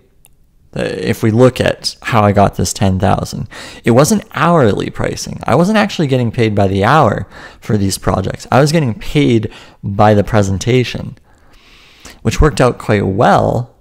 Uh, 0.75 0.81
if 0.83 1.23
we 1.23 1.31
look 1.31 1.61
at 1.61 1.95
how 2.01 2.21
I 2.21 2.33
got 2.33 2.57
this 2.57 2.73
10,000. 2.73 3.47
It 3.85 3.91
wasn't 3.91 4.25
hourly 4.33 4.89
pricing. 4.89 5.39
I 5.45 5.55
wasn't 5.55 5.77
actually 5.77 6.07
getting 6.07 6.33
paid 6.33 6.53
by 6.53 6.67
the 6.67 6.83
hour 6.83 7.29
for 7.61 7.77
these 7.77 7.97
projects. 7.97 8.45
I 8.51 8.59
was 8.59 8.73
getting 8.73 8.93
paid 8.93 9.53
by 9.81 10.13
the 10.13 10.25
presentation, 10.25 11.17
which 12.25 12.41
worked 12.41 12.59
out 12.59 12.79
quite 12.79 13.05
well 13.05 13.75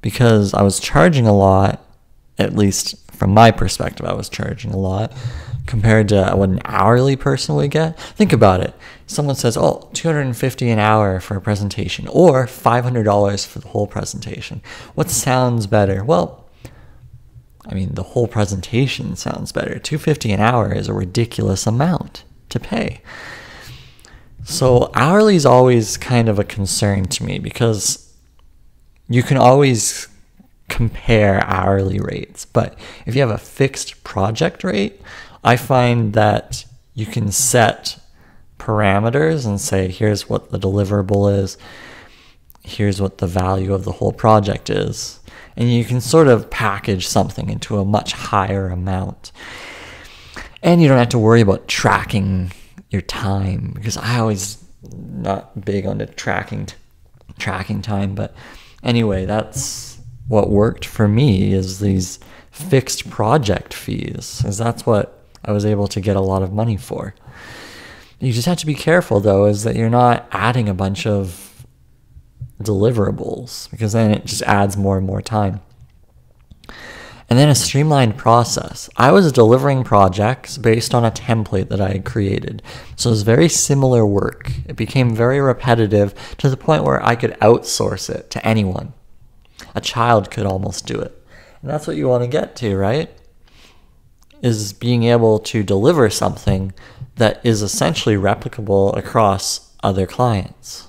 because 0.00 0.54
I 0.54 0.62
was 0.62 0.80
charging 0.80 1.26
a 1.26 1.36
lot, 1.36 1.84
at 2.38 2.56
least 2.56 2.94
from 3.12 3.34
my 3.34 3.50
perspective, 3.50 4.06
I 4.06 4.14
was 4.14 4.30
charging 4.30 4.72
a 4.72 4.78
lot 4.78 5.12
compared 5.66 6.08
to 6.08 6.32
what 6.34 6.48
an 6.48 6.62
hourly 6.64 7.14
person 7.14 7.56
would 7.56 7.70
get. 7.70 8.00
Think 8.00 8.32
about 8.32 8.62
it. 8.62 8.74
Someone 9.06 9.36
says, 9.36 9.58
"Oh, 9.58 9.90
250 9.92 10.70
an 10.70 10.78
hour 10.78 11.20
for 11.20 11.36
a 11.36 11.42
presentation 11.42 12.08
or 12.08 12.46
$500 12.46 13.44
for 13.44 13.58
the 13.58 13.68
whole 13.68 13.86
presentation." 13.86 14.62
What 14.94 15.10
sounds 15.10 15.66
better? 15.66 16.02
Well, 16.02 16.46
I 17.68 17.74
mean, 17.74 17.90
the 17.92 18.02
whole 18.02 18.28
presentation 18.28 19.14
sounds 19.14 19.52
better. 19.52 19.78
250 19.78 20.32
an 20.32 20.40
hour 20.40 20.72
is 20.72 20.88
a 20.88 20.94
ridiculous 20.94 21.66
amount 21.66 22.24
to 22.48 22.58
pay. 22.58 23.02
So, 24.44 24.90
hourly 24.94 25.36
is 25.36 25.46
always 25.46 25.96
kind 25.96 26.28
of 26.28 26.38
a 26.38 26.44
concern 26.44 27.06
to 27.06 27.24
me 27.24 27.38
because 27.38 28.14
you 29.08 29.22
can 29.22 29.38
always 29.38 30.06
compare 30.68 31.42
hourly 31.46 31.98
rates. 31.98 32.44
But 32.44 32.78
if 33.06 33.14
you 33.14 33.22
have 33.22 33.30
a 33.30 33.38
fixed 33.38 34.04
project 34.04 34.62
rate, 34.62 35.00
I 35.42 35.56
find 35.56 36.12
that 36.12 36.66
you 36.94 37.06
can 37.06 37.32
set 37.32 37.98
parameters 38.58 39.46
and 39.46 39.60
say, 39.60 39.88
here's 39.88 40.28
what 40.28 40.50
the 40.50 40.58
deliverable 40.58 41.38
is, 41.38 41.56
here's 42.62 43.00
what 43.00 43.18
the 43.18 43.26
value 43.26 43.72
of 43.72 43.84
the 43.84 43.92
whole 43.92 44.12
project 44.12 44.68
is. 44.68 45.20
And 45.56 45.72
you 45.72 45.84
can 45.84 46.00
sort 46.00 46.28
of 46.28 46.50
package 46.50 47.06
something 47.06 47.48
into 47.48 47.78
a 47.78 47.84
much 47.84 48.12
higher 48.12 48.68
amount. 48.68 49.32
And 50.62 50.82
you 50.82 50.88
don't 50.88 50.98
have 50.98 51.10
to 51.10 51.18
worry 51.18 51.40
about 51.40 51.68
tracking 51.68 52.52
your 52.94 53.02
time 53.02 53.72
because 53.74 53.98
I 53.98 54.18
always 54.18 54.64
not 54.90 55.64
big 55.64 55.84
on 55.84 55.98
the 55.98 56.06
tracking 56.06 56.68
tracking 57.38 57.82
time, 57.82 58.14
but 58.14 58.34
anyway, 58.82 59.26
that's 59.26 59.98
what 60.28 60.48
worked 60.48 60.84
for 60.84 61.08
me 61.08 61.52
is 61.52 61.80
these 61.80 62.20
fixed 62.50 63.10
project 63.10 63.74
fees. 63.74 64.38
Because 64.38 64.56
that's 64.56 64.86
what 64.86 65.20
I 65.44 65.52
was 65.52 65.66
able 65.66 65.88
to 65.88 66.00
get 66.00 66.16
a 66.16 66.20
lot 66.20 66.42
of 66.42 66.52
money 66.52 66.76
for. 66.76 67.14
You 68.20 68.32
just 68.32 68.46
have 68.46 68.58
to 68.58 68.66
be 68.66 68.74
careful 68.74 69.20
though, 69.20 69.44
is 69.46 69.64
that 69.64 69.76
you're 69.76 69.90
not 69.90 70.26
adding 70.30 70.68
a 70.68 70.74
bunch 70.74 71.06
of 71.06 71.66
deliverables 72.62 73.68
because 73.70 73.92
then 73.92 74.12
it 74.12 74.24
just 74.24 74.42
adds 74.42 74.76
more 74.76 74.96
and 74.96 75.06
more 75.06 75.20
time. 75.20 75.60
And 77.30 77.38
then 77.38 77.48
a 77.48 77.54
streamlined 77.54 78.16
process. 78.16 78.90
I 78.96 79.10
was 79.10 79.32
delivering 79.32 79.82
projects 79.82 80.58
based 80.58 80.94
on 80.94 81.04
a 81.04 81.10
template 81.10 81.68
that 81.70 81.80
I 81.80 81.88
had 81.88 82.04
created. 82.04 82.62
So 82.96 83.08
it 83.08 83.12
was 83.12 83.22
very 83.22 83.48
similar 83.48 84.04
work. 84.04 84.52
It 84.66 84.76
became 84.76 85.14
very 85.14 85.40
repetitive 85.40 86.14
to 86.38 86.50
the 86.50 86.56
point 86.56 86.84
where 86.84 87.04
I 87.04 87.16
could 87.16 87.32
outsource 87.40 88.10
it 88.10 88.30
to 88.30 88.46
anyone. 88.46 88.92
A 89.74 89.80
child 89.80 90.30
could 90.30 90.46
almost 90.46 90.86
do 90.86 91.00
it. 91.00 91.20
And 91.62 91.70
that's 91.70 91.86
what 91.86 91.96
you 91.96 92.08
want 92.08 92.22
to 92.22 92.28
get 92.28 92.56
to, 92.56 92.76
right? 92.76 93.10
is 94.44 94.74
being 94.74 95.04
able 95.04 95.38
to 95.38 95.62
deliver 95.62 96.10
something 96.10 96.70
that 97.16 97.40
is 97.46 97.62
essentially 97.62 98.14
replicable 98.14 98.94
across 98.94 99.72
other 99.82 100.06
clients. 100.06 100.88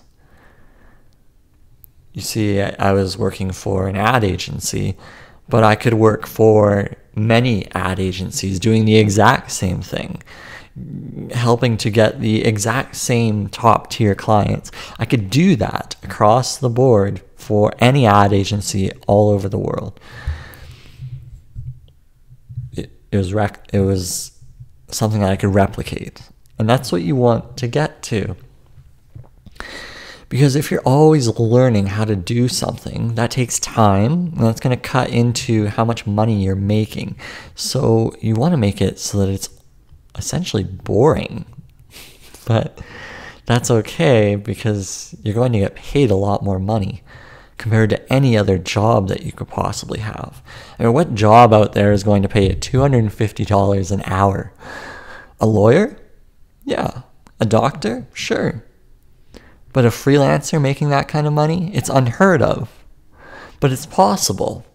You 2.12 2.22
see, 2.22 2.62
I 2.62 2.92
was 2.92 3.18
working 3.18 3.54
for 3.54 3.88
an 3.88 3.96
ad 3.96 4.26
agency, 4.26 4.98
but 5.48 5.64
I 5.64 5.76
could 5.76 5.94
work 5.94 6.28
for 6.28 6.96
many 7.16 7.72
ad 7.72 8.00
agencies 8.00 8.60
doing 8.60 8.86
the 8.86 8.98
exact 8.98 9.52
same 9.52 9.82
thing, 9.82 10.22
helping 11.32 11.78
to 11.78 11.90
get 11.90 12.20
the 12.20 12.44
exact 12.44 12.96
same 12.96 13.48
top 13.50 13.90
tier 13.90 14.16
clients. 14.16 14.72
I 15.00 15.06
could 15.06 15.30
do 15.30 15.56
that 15.58 15.96
across 16.04 16.58
the 16.58 16.70
board 16.70 17.22
for 17.36 17.74
any 17.80 18.06
ad 18.06 18.34
agency 18.34 18.92
all 19.08 19.30
over 19.30 19.48
the 19.48 19.60
world 19.60 20.00
it 23.16 23.18
was 23.18 23.34
rec- 23.34 23.70
it 23.72 23.80
was 23.80 24.32
something 24.90 25.22
that 25.22 25.32
I 25.32 25.36
could 25.38 25.54
replicate. 25.54 26.22
And 26.60 26.70
that's 26.70 26.92
what 26.92 27.02
you 27.02 27.16
want 27.16 27.58
to 27.58 27.68
get 27.68 28.04
to. 28.04 28.36
Because 30.30 30.56
if 30.56 30.72
you're 30.72 30.82
always 30.82 31.28
learning 31.40 31.88
how 31.88 32.06
to 32.06 32.16
do 32.16 32.48
something, 32.48 33.16
that 33.16 33.32
takes 33.32 33.60
time, 33.60 34.12
and 34.12 34.38
that's 34.38 34.60
going 34.60 34.76
to 34.76 34.82
cut 34.82 35.10
into 35.10 35.68
how 35.68 35.86
much 35.86 36.08
money 36.08 36.44
you're 36.44 36.56
making. 36.56 37.16
So 37.54 38.16
you 38.22 38.36
want 38.36 38.54
to 38.54 38.58
make 38.58 38.82
it 38.82 39.00
so 39.00 39.20
that 39.20 39.30
it's 39.30 39.50
essentially 40.16 40.64
boring. 40.64 41.46
But 42.48 42.80
that's 43.48 43.72
okay 43.72 44.36
because 44.36 45.16
you're 45.24 45.34
going 45.34 45.52
to 45.54 45.60
get 45.60 45.74
paid 45.74 46.12
a 46.12 46.16
lot 46.16 46.44
more 46.44 46.60
money 46.60 47.02
compared 47.58 47.90
to 47.90 48.14
any 48.14 48.38
other 48.38 48.58
job 48.58 49.08
that 49.08 49.24
you 49.24 49.32
could 49.32 49.48
possibly 49.48 50.00
have. 50.00 50.44
I 50.78 50.84
mean, 50.84 50.94
what 50.94 51.16
job 51.16 51.54
out 51.54 51.74
there 51.74 51.92
is 51.92 52.04
going 52.04 52.22
to 52.22 52.30
pay 52.30 52.50
you 52.50 52.56
$250 52.56 53.92
an 53.92 54.02
hour? 54.06 54.54
A 55.40 55.48
lawyer? 55.48 55.98
Yeah. 56.64 57.02
A 57.40 57.46
doctor? 57.46 58.08
Sure. 58.14 58.64
But 59.76 59.84
a 59.84 59.90
freelancer 59.90 60.62
making 60.62 60.88
that 60.92 61.10
kind 61.10 61.28
of 61.28 61.34
money? 61.34 61.70
It's 61.76 61.90
unheard 61.90 62.42
of. 62.42 62.72
But 63.60 63.74
it's 63.74 63.86
possible. 63.86 64.66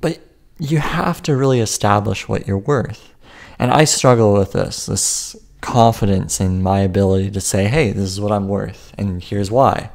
But 0.00 0.20
you 0.58 0.78
have 0.78 1.22
to 1.24 1.36
really 1.36 1.60
establish 1.60 2.26
what 2.26 2.46
you're 2.46 2.56
worth. 2.56 3.12
And 3.58 3.70
I 3.70 3.84
struggle 3.84 4.32
with 4.32 4.52
this 4.52 4.86
this 4.86 5.36
confidence 5.60 6.40
in 6.40 6.62
my 6.62 6.80
ability 6.80 7.30
to 7.32 7.42
say, 7.42 7.66
hey, 7.66 7.92
this 7.92 8.04
is 8.08 8.22
what 8.22 8.32
I'm 8.32 8.48
worth, 8.48 8.94
and 8.96 9.22
here's 9.22 9.50
why. 9.50 9.90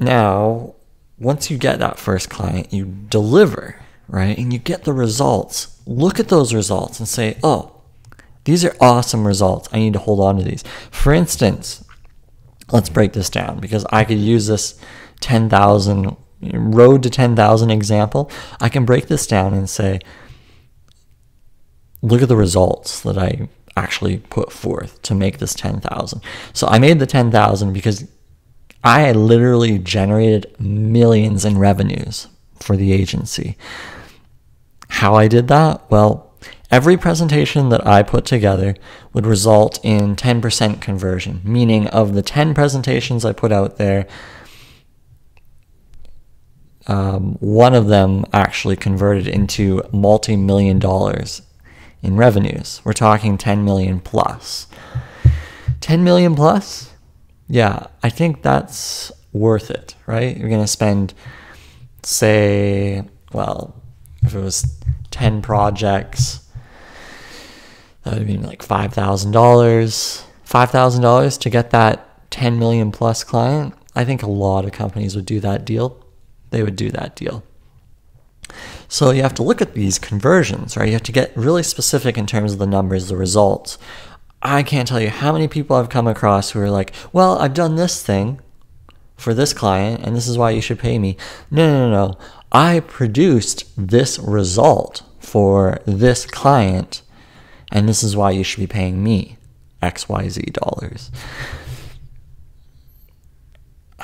Now, 0.00 0.74
once 1.16 1.48
you 1.48 1.58
get 1.58 1.78
that 1.78 2.00
first 2.00 2.28
client, 2.28 2.72
you 2.72 2.86
deliver, 2.86 3.80
right? 4.08 4.36
And 4.36 4.52
you 4.52 4.58
get 4.58 4.82
the 4.82 4.92
results. 4.92 5.80
Look 5.86 6.18
at 6.18 6.26
those 6.26 6.52
results 6.52 6.98
and 6.98 7.06
say, 7.06 7.38
oh, 7.44 7.73
these 8.44 8.64
are 8.64 8.76
awesome 8.80 9.26
results. 9.26 9.68
I 9.72 9.78
need 9.78 9.94
to 9.94 9.98
hold 9.98 10.20
on 10.20 10.36
to 10.36 10.44
these. 10.44 10.64
For 10.90 11.12
instance, 11.12 11.84
let's 12.72 12.88
break 12.88 13.12
this 13.12 13.30
down 13.30 13.60
because 13.60 13.84
I 13.90 14.04
could 14.04 14.18
use 14.18 14.46
this 14.46 14.78
10,000 15.20 16.16
road 16.52 17.02
to 17.02 17.10
10,000 17.10 17.70
example. 17.70 18.30
I 18.60 18.68
can 18.68 18.84
break 18.84 19.06
this 19.06 19.26
down 19.26 19.54
and 19.54 19.68
say, 19.68 20.00
look 22.02 22.22
at 22.22 22.28
the 22.28 22.36
results 22.36 23.00
that 23.00 23.16
I 23.16 23.48
actually 23.76 24.18
put 24.18 24.52
forth 24.52 25.00
to 25.02 25.14
make 25.14 25.38
this 25.38 25.54
10,000. 25.54 26.20
So 26.52 26.66
I 26.66 26.78
made 26.78 26.98
the 26.98 27.06
10,000 27.06 27.72
because 27.72 28.06
I 28.82 29.10
literally 29.12 29.78
generated 29.78 30.54
millions 30.60 31.44
in 31.44 31.58
revenues 31.58 32.28
for 32.60 32.76
the 32.76 32.92
agency. 32.92 33.56
How 34.88 35.14
I 35.14 35.26
did 35.26 35.48
that? 35.48 35.90
Well, 35.90 36.23
every 36.74 36.96
presentation 36.96 37.68
that 37.68 37.86
I 37.86 38.02
put 38.02 38.24
together 38.24 38.74
would 39.12 39.26
result 39.26 39.78
in 39.84 40.16
10% 40.16 40.80
conversion, 40.80 41.40
meaning 41.44 41.86
of 41.86 42.14
the 42.14 42.22
10 42.22 42.52
presentations 42.52 43.24
I 43.24 43.32
put 43.32 43.52
out 43.52 43.76
there, 43.76 44.08
um, 46.88 47.34
one 47.38 47.76
of 47.76 47.86
them 47.86 48.24
actually 48.32 48.74
converted 48.74 49.28
into 49.28 49.84
multi 49.92 50.36
million 50.36 50.80
dollars 50.80 51.42
in 52.02 52.16
revenues. 52.16 52.80
We're 52.84 52.92
talking 52.92 53.38
10 53.38 53.64
million 53.64 54.00
plus. 54.00 54.66
10 55.80 56.02
million 56.02 56.34
plus? 56.34 56.92
Yeah, 57.46 57.86
I 58.02 58.08
think 58.10 58.42
that's 58.42 59.12
worth 59.32 59.70
it, 59.70 59.94
right? 60.06 60.36
You're 60.36 60.48
going 60.48 60.60
to 60.60 60.66
spend, 60.66 61.14
say, 62.02 63.04
well, 63.32 63.80
if 64.22 64.34
it 64.34 64.40
was 64.40 64.82
10 65.12 65.40
projects, 65.40 66.43
that 68.04 68.18
would 68.18 68.26
be 68.26 68.36
like 68.36 68.62
$5,000. 68.62 70.24
$5,000 70.46 71.38
to 71.40 71.50
get 71.50 71.70
that 71.70 72.30
10 72.30 72.58
million 72.58 72.92
plus 72.92 73.24
client. 73.24 73.74
I 73.94 74.04
think 74.04 74.22
a 74.22 74.30
lot 74.30 74.64
of 74.64 74.72
companies 74.72 75.16
would 75.16 75.26
do 75.26 75.40
that 75.40 75.64
deal. 75.64 76.04
They 76.50 76.62
would 76.62 76.76
do 76.76 76.90
that 76.90 77.16
deal. 77.16 77.42
So 78.88 79.10
you 79.10 79.22
have 79.22 79.34
to 79.34 79.42
look 79.42 79.62
at 79.62 79.74
these 79.74 79.98
conversions, 79.98 80.76
right? 80.76 80.86
You 80.86 80.92
have 80.92 81.02
to 81.04 81.12
get 81.12 81.36
really 81.36 81.62
specific 81.62 82.18
in 82.18 82.26
terms 82.26 82.52
of 82.52 82.58
the 82.58 82.66
numbers, 82.66 83.08
the 83.08 83.16
results. 83.16 83.78
I 84.42 84.62
can't 84.62 84.86
tell 84.86 85.00
you 85.00 85.08
how 85.08 85.32
many 85.32 85.48
people 85.48 85.76
I've 85.76 85.88
come 85.88 86.06
across 86.06 86.50
who 86.50 86.60
are 86.60 86.70
like, 86.70 86.92
well, 87.12 87.38
I've 87.38 87.54
done 87.54 87.76
this 87.76 88.02
thing 88.02 88.40
for 89.16 89.32
this 89.32 89.52
client 89.52 90.02
and 90.04 90.14
this 90.14 90.28
is 90.28 90.36
why 90.36 90.50
you 90.50 90.60
should 90.60 90.78
pay 90.78 90.98
me. 90.98 91.16
No, 91.50 91.66
no, 91.66 91.88
no, 91.88 92.06
no. 92.08 92.18
I 92.52 92.80
produced 92.80 93.64
this 93.76 94.18
result 94.18 95.02
for 95.18 95.80
this 95.86 96.26
client 96.26 97.02
and 97.74 97.88
this 97.88 98.04
is 98.04 98.16
why 98.16 98.30
you 98.30 98.44
should 98.44 98.60
be 98.60 98.68
paying 98.68 99.02
me 99.02 99.36
XYZ 99.82 100.52
dollars. 100.52 101.10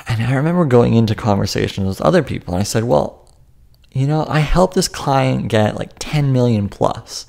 And 0.08 0.22
I 0.22 0.34
remember 0.34 0.64
going 0.64 0.94
into 0.94 1.14
conversations 1.14 1.86
with 1.86 2.00
other 2.00 2.22
people 2.22 2.52
and 2.52 2.60
I 2.60 2.64
said, 2.64 2.84
well, 2.84 3.32
you 3.92 4.06
know, 4.06 4.26
I 4.28 4.40
helped 4.40 4.74
this 4.74 4.88
client 4.88 5.48
get 5.48 5.76
like 5.76 5.92
10 5.98 6.32
million 6.32 6.68
plus. 6.68 7.26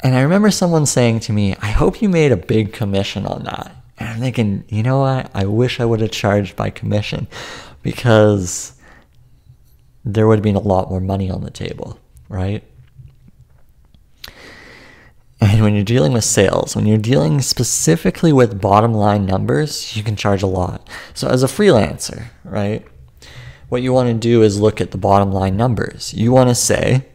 And 0.00 0.14
I 0.14 0.20
remember 0.20 0.50
someone 0.50 0.84
saying 0.86 1.20
to 1.20 1.32
me, 1.32 1.56
I 1.62 1.68
hope 1.68 2.02
you 2.02 2.08
made 2.08 2.32
a 2.32 2.36
big 2.36 2.72
commission 2.72 3.26
on 3.26 3.44
that. 3.44 3.74
And 3.98 4.08
I'm 4.08 4.20
thinking, 4.20 4.64
you 4.68 4.82
know 4.82 5.00
what? 5.00 5.30
I 5.32 5.46
wish 5.46 5.80
I 5.80 5.84
would 5.84 6.00
have 6.00 6.10
charged 6.10 6.56
by 6.56 6.70
commission 6.70 7.28
because 7.82 8.74
there 10.04 10.26
would 10.26 10.38
have 10.38 10.44
been 10.44 10.56
a 10.56 10.60
lot 10.60 10.90
more 10.90 11.00
money 11.00 11.30
on 11.30 11.42
the 11.42 11.50
table, 11.50 11.98
right? 12.28 12.64
And 15.42 15.60
when 15.60 15.74
you're 15.74 15.82
dealing 15.82 16.12
with 16.12 16.22
sales, 16.22 16.76
when 16.76 16.86
you're 16.86 16.98
dealing 16.98 17.40
specifically 17.40 18.32
with 18.32 18.60
bottom 18.60 18.94
line 18.94 19.26
numbers, 19.26 19.96
you 19.96 20.04
can 20.04 20.14
charge 20.14 20.40
a 20.40 20.46
lot. 20.46 20.88
So 21.14 21.26
as 21.26 21.42
a 21.42 21.48
freelancer, 21.48 22.26
right? 22.44 22.86
What 23.68 23.82
you 23.82 23.92
want 23.92 24.08
to 24.08 24.14
do 24.14 24.42
is 24.42 24.60
look 24.60 24.80
at 24.80 24.92
the 24.92 24.98
bottom 24.98 25.32
line 25.32 25.56
numbers. 25.56 26.14
You 26.14 26.30
want 26.30 26.48
to 26.48 26.54
say, 26.54 27.06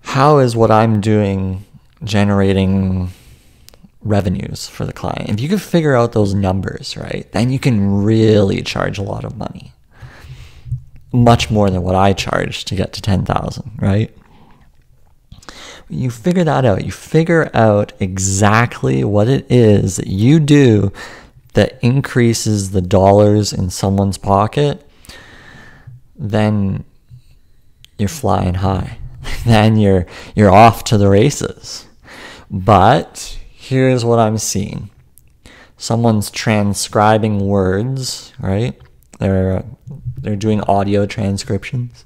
how 0.00 0.38
is 0.38 0.56
what 0.56 0.72
I'm 0.72 1.00
doing 1.00 1.64
generating 2.02 3.10
revenues 4.02 4.66
for 4.66 4.84
the 4.84 4.92
client? 4.92 5.30
If 5.30 5.40
you 5.40 5.48
can 5.48 5.58
figure 5.58 5.94
out 5.94 6.12
those 6.12 6.34
numbers, 6.34 6.96
right, 6.96 7.30
then 7.30 7.50
you 7.52 7.60
can 7.60 8.02
really 8.02 8.60
charge 8.60 8.98
a 8.98 9.02
lot 9.02 9.24
of 9.24 9.36
money. 9.36 9.72
Much 11.12 11.48
more 11.48 11.70
than 11.70 11.82
what 11.82 11.94
I 11.94 12.12
charge 12.12 12.64
to 12.64 12.74
get 12.74 12.92
to 12.94 13.02
10,000, 13.02 13.78
right? 13.80 14.12
You 15.90 16.10
figure 16.10 16.44
that 16.44 16.64
out. 16.64 16.84
You 16.84 16.92
figure 16.92 17.50
out 17.52 17.92
exactly 18.00 19.04
what 19.04 19.28
it 19.28 19.50
is 19.50 19.96
that 19.96 20.06
you 20.06 20.40
do 20.40 20.92
that 21.54 21.78
increases 21.82 22.70
the 22.70 22.80
dollars 22.80 23.52
in 23.52 23.70
someone's 23.70 24.18
pocket, 24.18 24.88
then 26.16 26.84
you're 27.98 28.08
flying 28.08 28.54
high. 28.54 28.98
then 29.44 29.76
you're 29.76 30.06
you're 30.34 30.50
off 30.50 30.84
to 30.84 30.96
the 30.96 31.08
races. 31.08 31.86
But 32.50 33.38
here's 33.52 34.04
what 34.04 34.18
I'm 34.18 34.38
seeing. 34.38 34.90
Someone's 35.76 36.30
transcribing 36.30 37.40
words, 37.40 38.32
right? 38.38 38.80
They're 39.18 39.64
they're 40.18 40.36
doing 40.36 40.60
audio 40.62 41.06
transcriptions. 41.06 42.04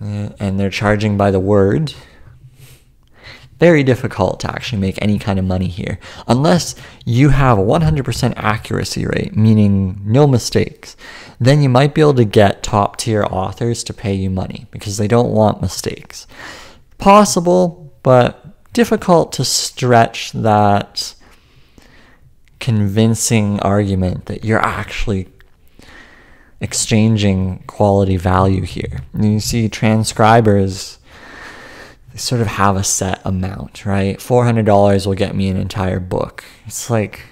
Uh, 0.00 0.28
and 0.38 0.60
they're 0.60 0.70
charging 0.70 1.16
by 1.16 1.30
the 1.30 1.40
word. 1.40 1.94
Very 3.58 3.82
difficult 3.82 4.40
to 4.40 4.50
actually 4.50 4.80
make 4.80 5.00
any 5.00 5.18
kind 5.18 5.38
of 5.38 5.44
money 5.44 5.68
here 5.68 5.98
unless 6.26 6.74
you 7.04 7.30
have 7.30 7.58
a 7.58 7.62
100% 7.62 8.34
accuracy 8.36 9.06
rate, 9.06 9.34
meaning 9.36 10.00
no 10.04 10.26
mistakes 10.26 10.96
then 11.38 11.62
you 11.62 11.68
might 11.68 11.94
be 11.94 12.00
able 12.00 12.14
to 12.14 12.24
get 12.24 12.62
top 12.62 12.96
tier 12.96 13.24
authors 13.24 13.84
to 13.84 13.94
pay 13.94 14.14
you 14.14 14.30
money 14.30 14.66
because 14.70 14.96
they 14.96 15.08
don't 15.08 15.30
want 15.30 15.60
mistakes. 15.60 16.26
Possible, 16.98 17.94
but 18.02 18.72
difficult 18.72 19.32
to 19.32 19.44
stretch 19.44 20.32
that 20.32 21.14
convincing 22.58 23.60
argument 23.60 24.26
that 24.26 24.44
you're 24.44 24.64
actually 24.64 25.28
exchanging 26.60 27.62
quality 27.66 28.16
value 28.16 28.62
here. 28.62 29.00
And 29.12 29.34
you 29.34 29.40
see 29.40 29.68
transcribers 29.68 30.95
sort 32.16 32.40
of 32.40 32.46
have 32.46 32.76
a 32.76 32.84
set 32.84 33.20
amount, 33.24 33.84
right? 33.86 34.18
$400 34.18 35.06
will 35.06 35.14
get 35.14 35.34
me 35.34 35.48
an 35.48 35.56
entire 35.56 36.00
book. 36.00 36.44
It's 36.66 36.90
like 36.90 37.22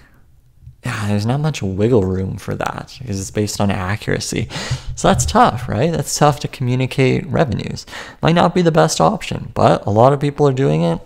yeah, 0.85 1.09
there's 1.09 1.25
not 1.25 1.40
much 1.40 1.62
wiggle 1.62 2.05
room 2.05 2.37
for 2.37 2.55
that 2.55 2.94
because 2.99 3.18
it's 3.18 3.31
based 3.31 3.61
on 3.61 3.70
accuracy. 3.70 4.49
So 4.97 5.09
that's 5.09 5.25
tough, 5.25 5.66
right? 5.66 5.90
That's 5.90 6.16
tough 6.16 6.40
to 6.40 6.49
communicate 6.49 7.27
revenues. 7.27 7.87
Might 8.20 8.35
not 8.35 8.55
be 8.55 8.61
the 8.61 8.70
best 8.70 9.01
option, 9.01 9.51
but 9.55 9.87
a 9.87 9.90
lot 9.90 10.12
of 10.12 10.20
people 10.20 10.47
are 10.47 10.53
doing 10.53 10.83
it. 10.83 11.01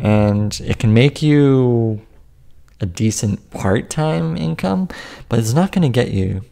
And 0.00 0.58
it 0.64 0.78
can 0.78 0.94
make 0.94 1.20
you 1.20 2.00
a 2.80 2.86
decent 2.86 3.50
part 3.50 3.90
time 3.90 4.36
income, 4.36 4.88
but 5.28 5.38
it's 5.38 5.52
not 5.52 5.70
going 5.70 5.82
to 5.82 5.88
get 5.88 6.10
you 6.10 6.42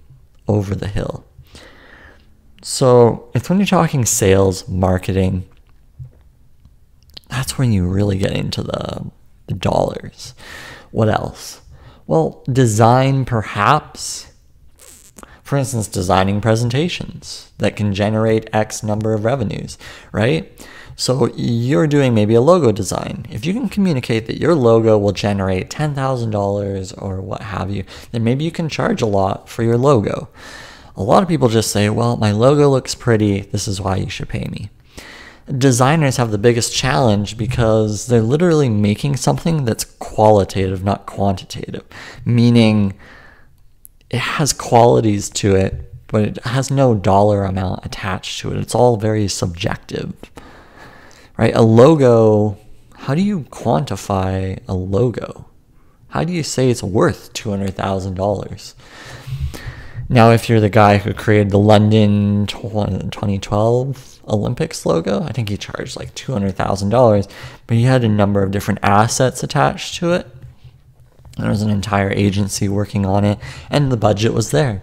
over 0.46 0.74
the 0.74 0.88
hill. 0.88 1.24
So 2.62 3.30
it's 3.35 3.48
when 3.48 3.59
you're 3.59 3.66
talking 3.66 4.04
sales, 4.04 4.68
marketing, 4.68 5.48
that's 7.30 7.56
when 7.56 7.72
you 7.72 7.86
really 7.86 8.18
get 8.18 8.32
into 8.32 8.62
the, 8.62 9.10
the 9.46 9.54
dollars. 9.54 10.34
What 10.90 11.08
else? 11.08 11.62
Well, 12.06 12.42
design 12.52 13.24
perhaps. 13.24 14.26
For 15.42 15.56
instance, 15.56 15.88
designing 15.88 16.40
presentations 16.40 17.50
that 17.58 17.76
can 17.76 17.92
generate 17.94 18.50
X 18.52 18.82
number 18.82 19.14
of 19.14 19.24
revenues, 19.24 19.78
right? 20.12 20.50
So 20.96 21.32
you're 21.34 21.86
doing 21.86 22.14
maybe 22.14 22.34
a 22.34 22.40
logo 22.40 22.72
design. 22.72 23.26
If 23.30 23.46
you 23.46 23.52
can 23.52 23.68
communicate 23.68 24.26
that 24.26 24.38
your 24.38 24.54
logo 24.54 24.98
will 24.98 25.12
generate 25.12 25.70
$10,000 25.70 27.02
or 27.02 27.20
what 27.20 27.42
have 27.42 27.70
you, 27.70 27.84
then 28.12 28.22
maybe 28.22 28.44
you 28.44 28.50
can 28.50 28.68
charge 28.68 29.02
a 29.02 29.06
lot 29.06 29.48
for 29.48 29.62
your 29.62 29.78
logo. 29.78 30.28
A 30.96 31.02
lot 31.02 31.22
of 31.22 31.28
people 31.28 31.48
just 31.48 31.72
say, 31.72 31.88
well, 31.88 32.16
my 32.16 32.32
logo 32.32 32.68
looks 32.68 32.94
pretty. 32.94 33.40
This 33.40 33.66
is 33.66 33.80
why 33.80 33.96
you 33.96 34.10
should 34.10 34.28
pay 34.28 34.46
me 34.50 34.70
designers 35.58 36.16
have 36.16 36.30
the 36.30 36.38
biggest 36.38 36.74
challenge 36.74 37.36
because 37.36 38.06
they're 38.06 38.22
literally 38.22 38.68
making 38.68 39.16
something 39.16 39.64
that's 39.64 39.84
qualitative, 39.84 40.84
not 40.84 41.06
quantitative, 41.06 41.84
meaning 42.24 42.94
it 44.10 44.18
has 44.18 44.52
qualities 44.52 45.30
to 45.30 45.54
it, 45.54 45.92
but 46.08 46.22
it 46.22 46.44
has 46.44 46.70
no 46.70 46.94
dollar 46.94 47.44
amount 47.44 47.86
attached 47.86 48.40
to 48.40 48.50
it. 48.52 48.58
It's 48.58 48.74
all 48.74 48.96
very 48.96 49.28
subjective, 49.28 50.14
right? 51.36 51.54
A 51.54 51.62
logo, 51.62 52.58
how 52.96 53.14
do 53.14 53.22
you 53.22 53.40
quantify 53.40 54.58
a 54.66 54.74
logo? 54.74 55.46
How 56.08 56.24
do 56.24 56.32
you 56.32 56.42
say 56.42 56.70
it's 56.70 56.82
worth 56.82 57.32
$200,000? 57.34 58.74
Now, 60.08 60.32
if 60.32 60.48
you're 60.48 60.58
the 60.58 60.68
guy 60.68 60.98
who 60.98 61.14
created 61.14 61.50
the 61.50 61.58
London 61.58 62.48
2012 62.48 64.10
Olympics 64.30 64.86
logo. 64.86 65.22
I 65.22 65.32
think 65.32 65.48
he 65.48 65.56
charged 65.56 65.96
like 65.96 66.14
$200,000, 66.14 67.30
but 67.66 67.76
he 67.76 67.82
had 67.82 68.04
a 68.04 68.08
number 68.08 68.42
of 68.42 68.50
different 68.50 68.80
assets 68.82 69.42
attached 69.42 69.96
to 69.96 70.12
it. 70.12 70.26
There 71.38 71.50
was 71.50 71.62
an 71.62 71.70
entire 71.70 72.10
agency 72.10 72.68
working 72.68 73.04
on 73.04 73.24
it, 73.24 73.38
and 73.68 73.90
the 73.90 73.96
budget 73.96 74.32
was 74.32 74.50
there. 74.50 74.82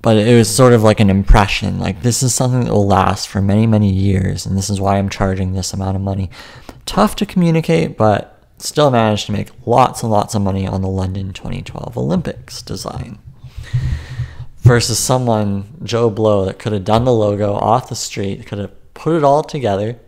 But 0.00 0.16
it 0.16 0.36
was 0.36 0.54
sort 0.54 0.72
of 0.72 0.82
like 0.82 0.98
an 0.98 1.10
impression 1.10 1.78
like, 1.78 2.02
this 2.02 2.22
is 2.22 2.34
something 2.34 2.64
that 2.64 2.72
will 2.72 2.86
last 2.86 3.28
for 3.28 3.40
many, 3.40 3.66
many 3.66 3.90
years, 3.90 4.46
and 4.46 4.56
this 4.56 4.68
is 4.68 4.80
why 4.80 4.98
I'm 4.98 5.08
charging 5.08 5.52
this 5.52 5.72
amount 5.72 5.96
of 5.96 6.02
money. 6.02 6.30
Tough 6.86 7.14
to 7.16 7.26
communicate, 7.26 7.96
but 7.96 8.44
still 8.58 8.90
managed 8.90 9.26
to 9.26 9.32
make 9.32 9.50
lots 9.66 10.02
and 10.02 10.10
lots 10.10 10.34
of 10.34 10.42
money 10.42 10.66
on 10.66 10.82
the 10.82 10.88
London 10.88 11.32
2012 11.32 11.96
Olympics 11.96 12.62
design 12.62 13.18
versus 14.62 14.98
someone, 14.98 15.64
Joe 15.82 16.08
Blow, 16.08 16.44
that 16.46 16.58
could 16.58 16.72
have 16.72 16.84
done 16.84 17.04
the 17.04 17.12
logo 17.12 17.52
off 17.52 17.88
the 17.88 17.94
street, 17.94 18.46
could 18.46 18.58
have 18.58 18.94
put 18.94 19.16
it 19.16 19.24
all 19.24 19.42
together, 19.42 19.98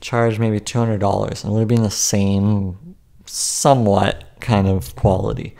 charged 0.00 0.38
maybe 0.38 0.60
$200, 0.60 1.44
and 1.44 1.50
it 1.50 1.52
would 1.52 1.60
have 1.60 1.68
been 1.68 1.82
the 1.82 1.90
same, 1.90 2.96
somewhat 3.24 4.24
kind 4.40 4.68
of 4.68 4.94
quality. 4.96 5.56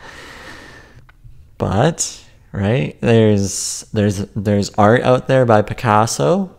But 1.56 2.20
right 2.52 2.96
there's 3.00 3.84
there's 3.92 4.18
there's 4.36 4.70
art 4.74 5.02
out 5.02 5.26
there 5.28 5.46
by 5.46 5.62
Picasso. 5.62 6.54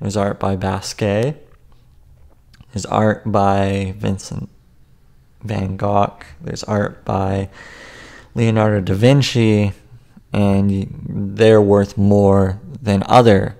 There's 0.00 0.16
art 0.16 0.38
by 0.38 0.56
Basquiat. 0.56 1.36
There's 2.72 2.86
art 2.86 3.30
by 3.30 3.94
Vincent 3.96 4.50
Van 5.42 5.76
Gogh. 5.76 6.18
There's 6.40 6.64
art 6.64 7.04
by 7.04 7.48
Leonardo 8.34 8.80
da 8.80 8.94
Vinci, 8.94 9.72
and 10.34 11.36
they're 11.36 11.62
worth 11.62 11.96
more 11.96 12.60
than 12.82 13.04
other 13.06 13.56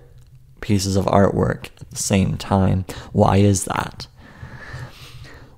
pieces 0.60 0.96
of 0.96 1.04
artwork 1.06 1.68
at 1.80 1.90
the 1.90 1.96
same 1.96 2.36
time. 2.36 2.84
Why 3.12 3.36
is 3.36 3.64
that? 3.64 4.08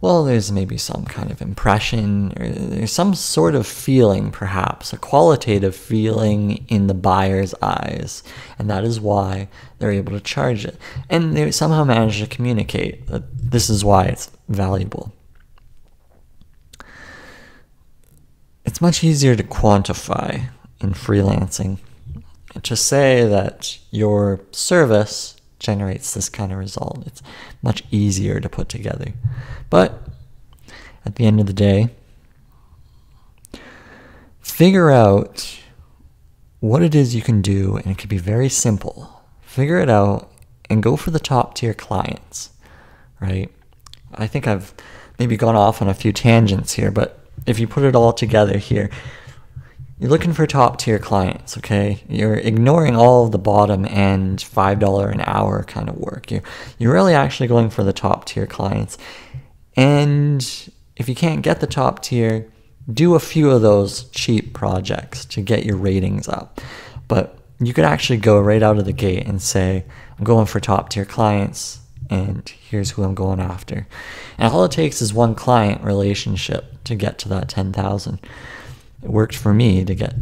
Well, 0.02 0.24
there's 0.24 0.52
maybe 0.52 0.76
some 0.76 1.07
kind 1.07 1.31
of 1.31 1.40
impression, 1.40 2.35
or 2.38 2.48
there's 2.50 2.92
some 2.92 3.14
sort 3.14 3.55
of 3.55 3.66
feeling, 3.66 4.31
perhaps, 4.31 4.92
a 4.92 4.98
qualitative 4.98 5.74
feeling 5.74 6.66
in 6.68 6.87
the 6.87 6.94
buyer's 6.94 7.55
eyes, 7.62 8.22
and 8.59 8.68
that 8.68 8.85
is 8.85 9.00
why 9.00 9.48
they're 9.79 9.90
able 9.90 10.12
to 10.12 10.20
charge 10.20 10.66
it. 10.66 10.76
And 11.09 11.35
they 11.35 11.50
somehow 11.50 11.85
manage 11.85 12.20
to 12.20 12.26
communicate 12.26 13.07
that 13.07 13.22
this 13.50 13.70
is 13.70 13.85
why 13.85 14.05
it's 14.05 14.31
valuable. 14.48 15.14
It's 18.66 18.83
much 18.83 19.02
easier 19.02 19.35
to 19.35 19.42
quantify 19.42 20.50
in 20.81 20.93
freelancing. 20.93 21.79
To 22.62 22.77
say 22.77 23.27
that 23.27 23.79
your 23.91 24.41
service 24.51 25.37
generates 25.59 26.15
this 26.15 26.29
kind 26.29 26.53
of 26.53 26.59
result, 26.59 27.07
it's 27.07 27.23
much 27.62 27.83
easier 27.91 28.41
to 28.41 28.49
put 28.49 28.69
together. 28.69 29.12
But 29.69 30.03
at 31.05 31.17
the 31.17 31.27
end 31.27 31.41
of 31.41 31.47
the 31.47 31.53
day, 31.53 31.91
figure 34.41 34.91
out 34.91 35.59
what 36.61 36.83
it 36.83 36.95
is 36.95 37.15
you 37.15 37.23
can 37.23 37.43
do, 37.43 37.77
and 37.77 37.87
it 37.87 37.99
can 37.99 38.09
be 38.09 38.19
very 38.19 38.49
simple. 38.49 39.23
Figure 39.43 39.79
it 39.79 39.91
out 39.91 40.31
and 40.69 40.83
go 40.83 40.97
for 40.97 41.11
the 41.11 41.21
top 41.21 41.55
tier 41.55 41.75
clients, 41.75 42.51
right? 43.21 43.51
I 44.15 44.27
think 44.27 44.47
I've 44.47 44.75
maybe 45.19 45.37
gone 45.37 45.57
off 45.57 45.83
on 45.83 45.89
a 45.89 45.95
few 45.95 46.12
tangents 46.12 46.73
here, 46.73 46.91
but 46.91 47.21
if 47.47 47.59
you 47.59 47.69
put 47.69 47.85
it 47.85 47.95
all 47.95 48.12
together 48.12 48.59
here, 48.59 48.91
you're 49.98 50.11
looking 50.11 50.35
for 50.35 50.46
top 50.46 50.78
tier 50.78 50.98
clients, 50.98 51.56
okay? 51.56 52.02
You're 52.09 52.35
ignoring 52.35 52.94
all 52.94 53.28
the 53.28 53.38
bottom 53.38 53.87
end 53.87 54.40
$5 54.40 55.12
an 55.12 55.22
hour 55.22 55.64
kind 55.64 55.88
of 55.88 55.96
work. 55.96 56.30
You're, 56.30 56.42
you're 56.78 56.92
really 56.92 57.14
actually 57.14 57.46
going 57.46 57.70
for 57.70 57.82
the 57.82 57.94
top 57.94 58.26
tier 58.26 58.46
clients. 58.46 58.98
And 59.74 60.42
if 60.96 61.09
you 61.09 61.14
can't 61.14 61.42
get 61.42 61.61
the 61.61 61.66
top 61.66 62.02
tier, 62.02 62.50
do 62.92 63.14
a 63.14 63.20
few 63.20 63.50
of 63.50 63.62
those 63.62 64.04
cheap 64.11 64.52
projects 64.52 65.24
to 65.26 65.40
get 65.40 65.64
your 65.64 65.76
ratings 65.76 66.28
up. 66.28 66.61
But 67.09 67.38
you 67.59 67.72
could 67.72 67.85
actually 67.85 68.18
go 68.18 68.38
right 68.38 68.62
out 68.62 68.78
of 68.78 68.85
the 68.85 68.92
gate 68.92 69.26
and 69.26 69.40
say, 69.40 69.85
I'm 70.18 70.24
going 70.24 70.46
for 70.46 70.61
top 70.61 70.90
tier 70.90 71.06
clients, 71.06 71.80
and 72.11 72.48
here's 72.48 72.90
who 72.90 73.02
I'm 73.02 73.14
going 73.14 73.40
after. 73.40 73.87
And 74.37 74.52
all 74.52 74.64
it 74.64 74.72
takes 74.72 75.00
is 75.00 75.14
one 75.14 75.35
client 75.35 75.82
relationship 75.82 76.85
to 76.85 76.94
get 76.94 77.18
to 77.20 77.28
that 77.30 77.48
10,000. 77.48 78.20
It 79.02 79.11
worked 79.11 79.37
for 79.37 79.52
me 79.52 79.85
to 79.85 79.94
get 79.94 80.14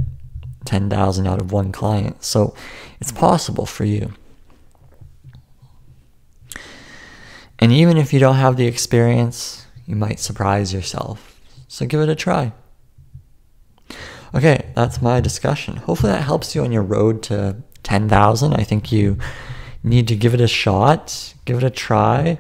10,000 0.64 1.26
out 1.26 1.40
of 1.40 1.52
one 1.52 1.72
client. 1.72 2.24
So 2.24 2.54
it's 3.00 3.12
possible 3.12 3.66
for 3.66 3.84
you. 3.84 4.12
And 7.58 7.72
even 7.72 7.96
if 7.96 8.12
you 8.12 8.20
don't 8.20 8.37
have 8.37 8.56
the 8.56 8.66
experience, 8.66 9.66
you 9.87 9.96
might 9.96 10.20
surprise 10.20 10.72
yourself. 10.72 11.40
So 11.68 11.87
give 11.87 12.00
it 12.00 12.08
a 12.08 12.14
try. 12.14 12.52
Okay, 14.34 14.72
that's 14.74 15.00
my 15.00 15.20
discussion. 15.20 15.76
Hopefully 15.76 16.12
that 16.12 16.22
helps 16.22 16.54
you 16.54 16.64
on 16.64 16.72
your 16.72 16.82
road 16.82 17.22
to 17.24 17.56
10,000. 17.84 18.54
I 18.54 18.64
think 18.64 18.90
you 18.90 19.18
need 19.84 20.08
to 20.08 20.16
give 20.16 20.34
it 20.34 20.40
a 20.40 20.48
shot, 20.48 21.34
give 21.44 21.58
it 21.58 21.64
a 21.64 21.70
try. 21.70 22.38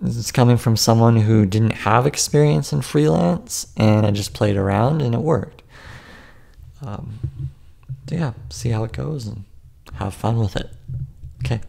This 0.00 0.16
is 0.16 0.30
coming 0.30 0.58
from 0.58 0.76
someone 0.76 1.16
who 1.16 1.46
didn't 1.46 1.72
have 1.72 2.06
experience 2.06 2.72
in 2.72 2.82
freelance, 2.82 3.72
and 3.76 4.04
I 4.04 4.10
just 4.10 4.34
played 4.34 4.56
around 4.56 5.00
and 5.00 5.14
it 5.14 5.20
worked. 5.20 5.62
Um, 6.82 7.18
yeah, 8.08 8.34
see 8.50 8.70
how 8.70 8.84
it 8.84 8.92
goes 8.92 9.26
and 9.26 9.44
have 9.94 10.14
fun 10.14 10.38
with 10.38 10.56
it. 10.56 10.70
Okay. 11.44 11.60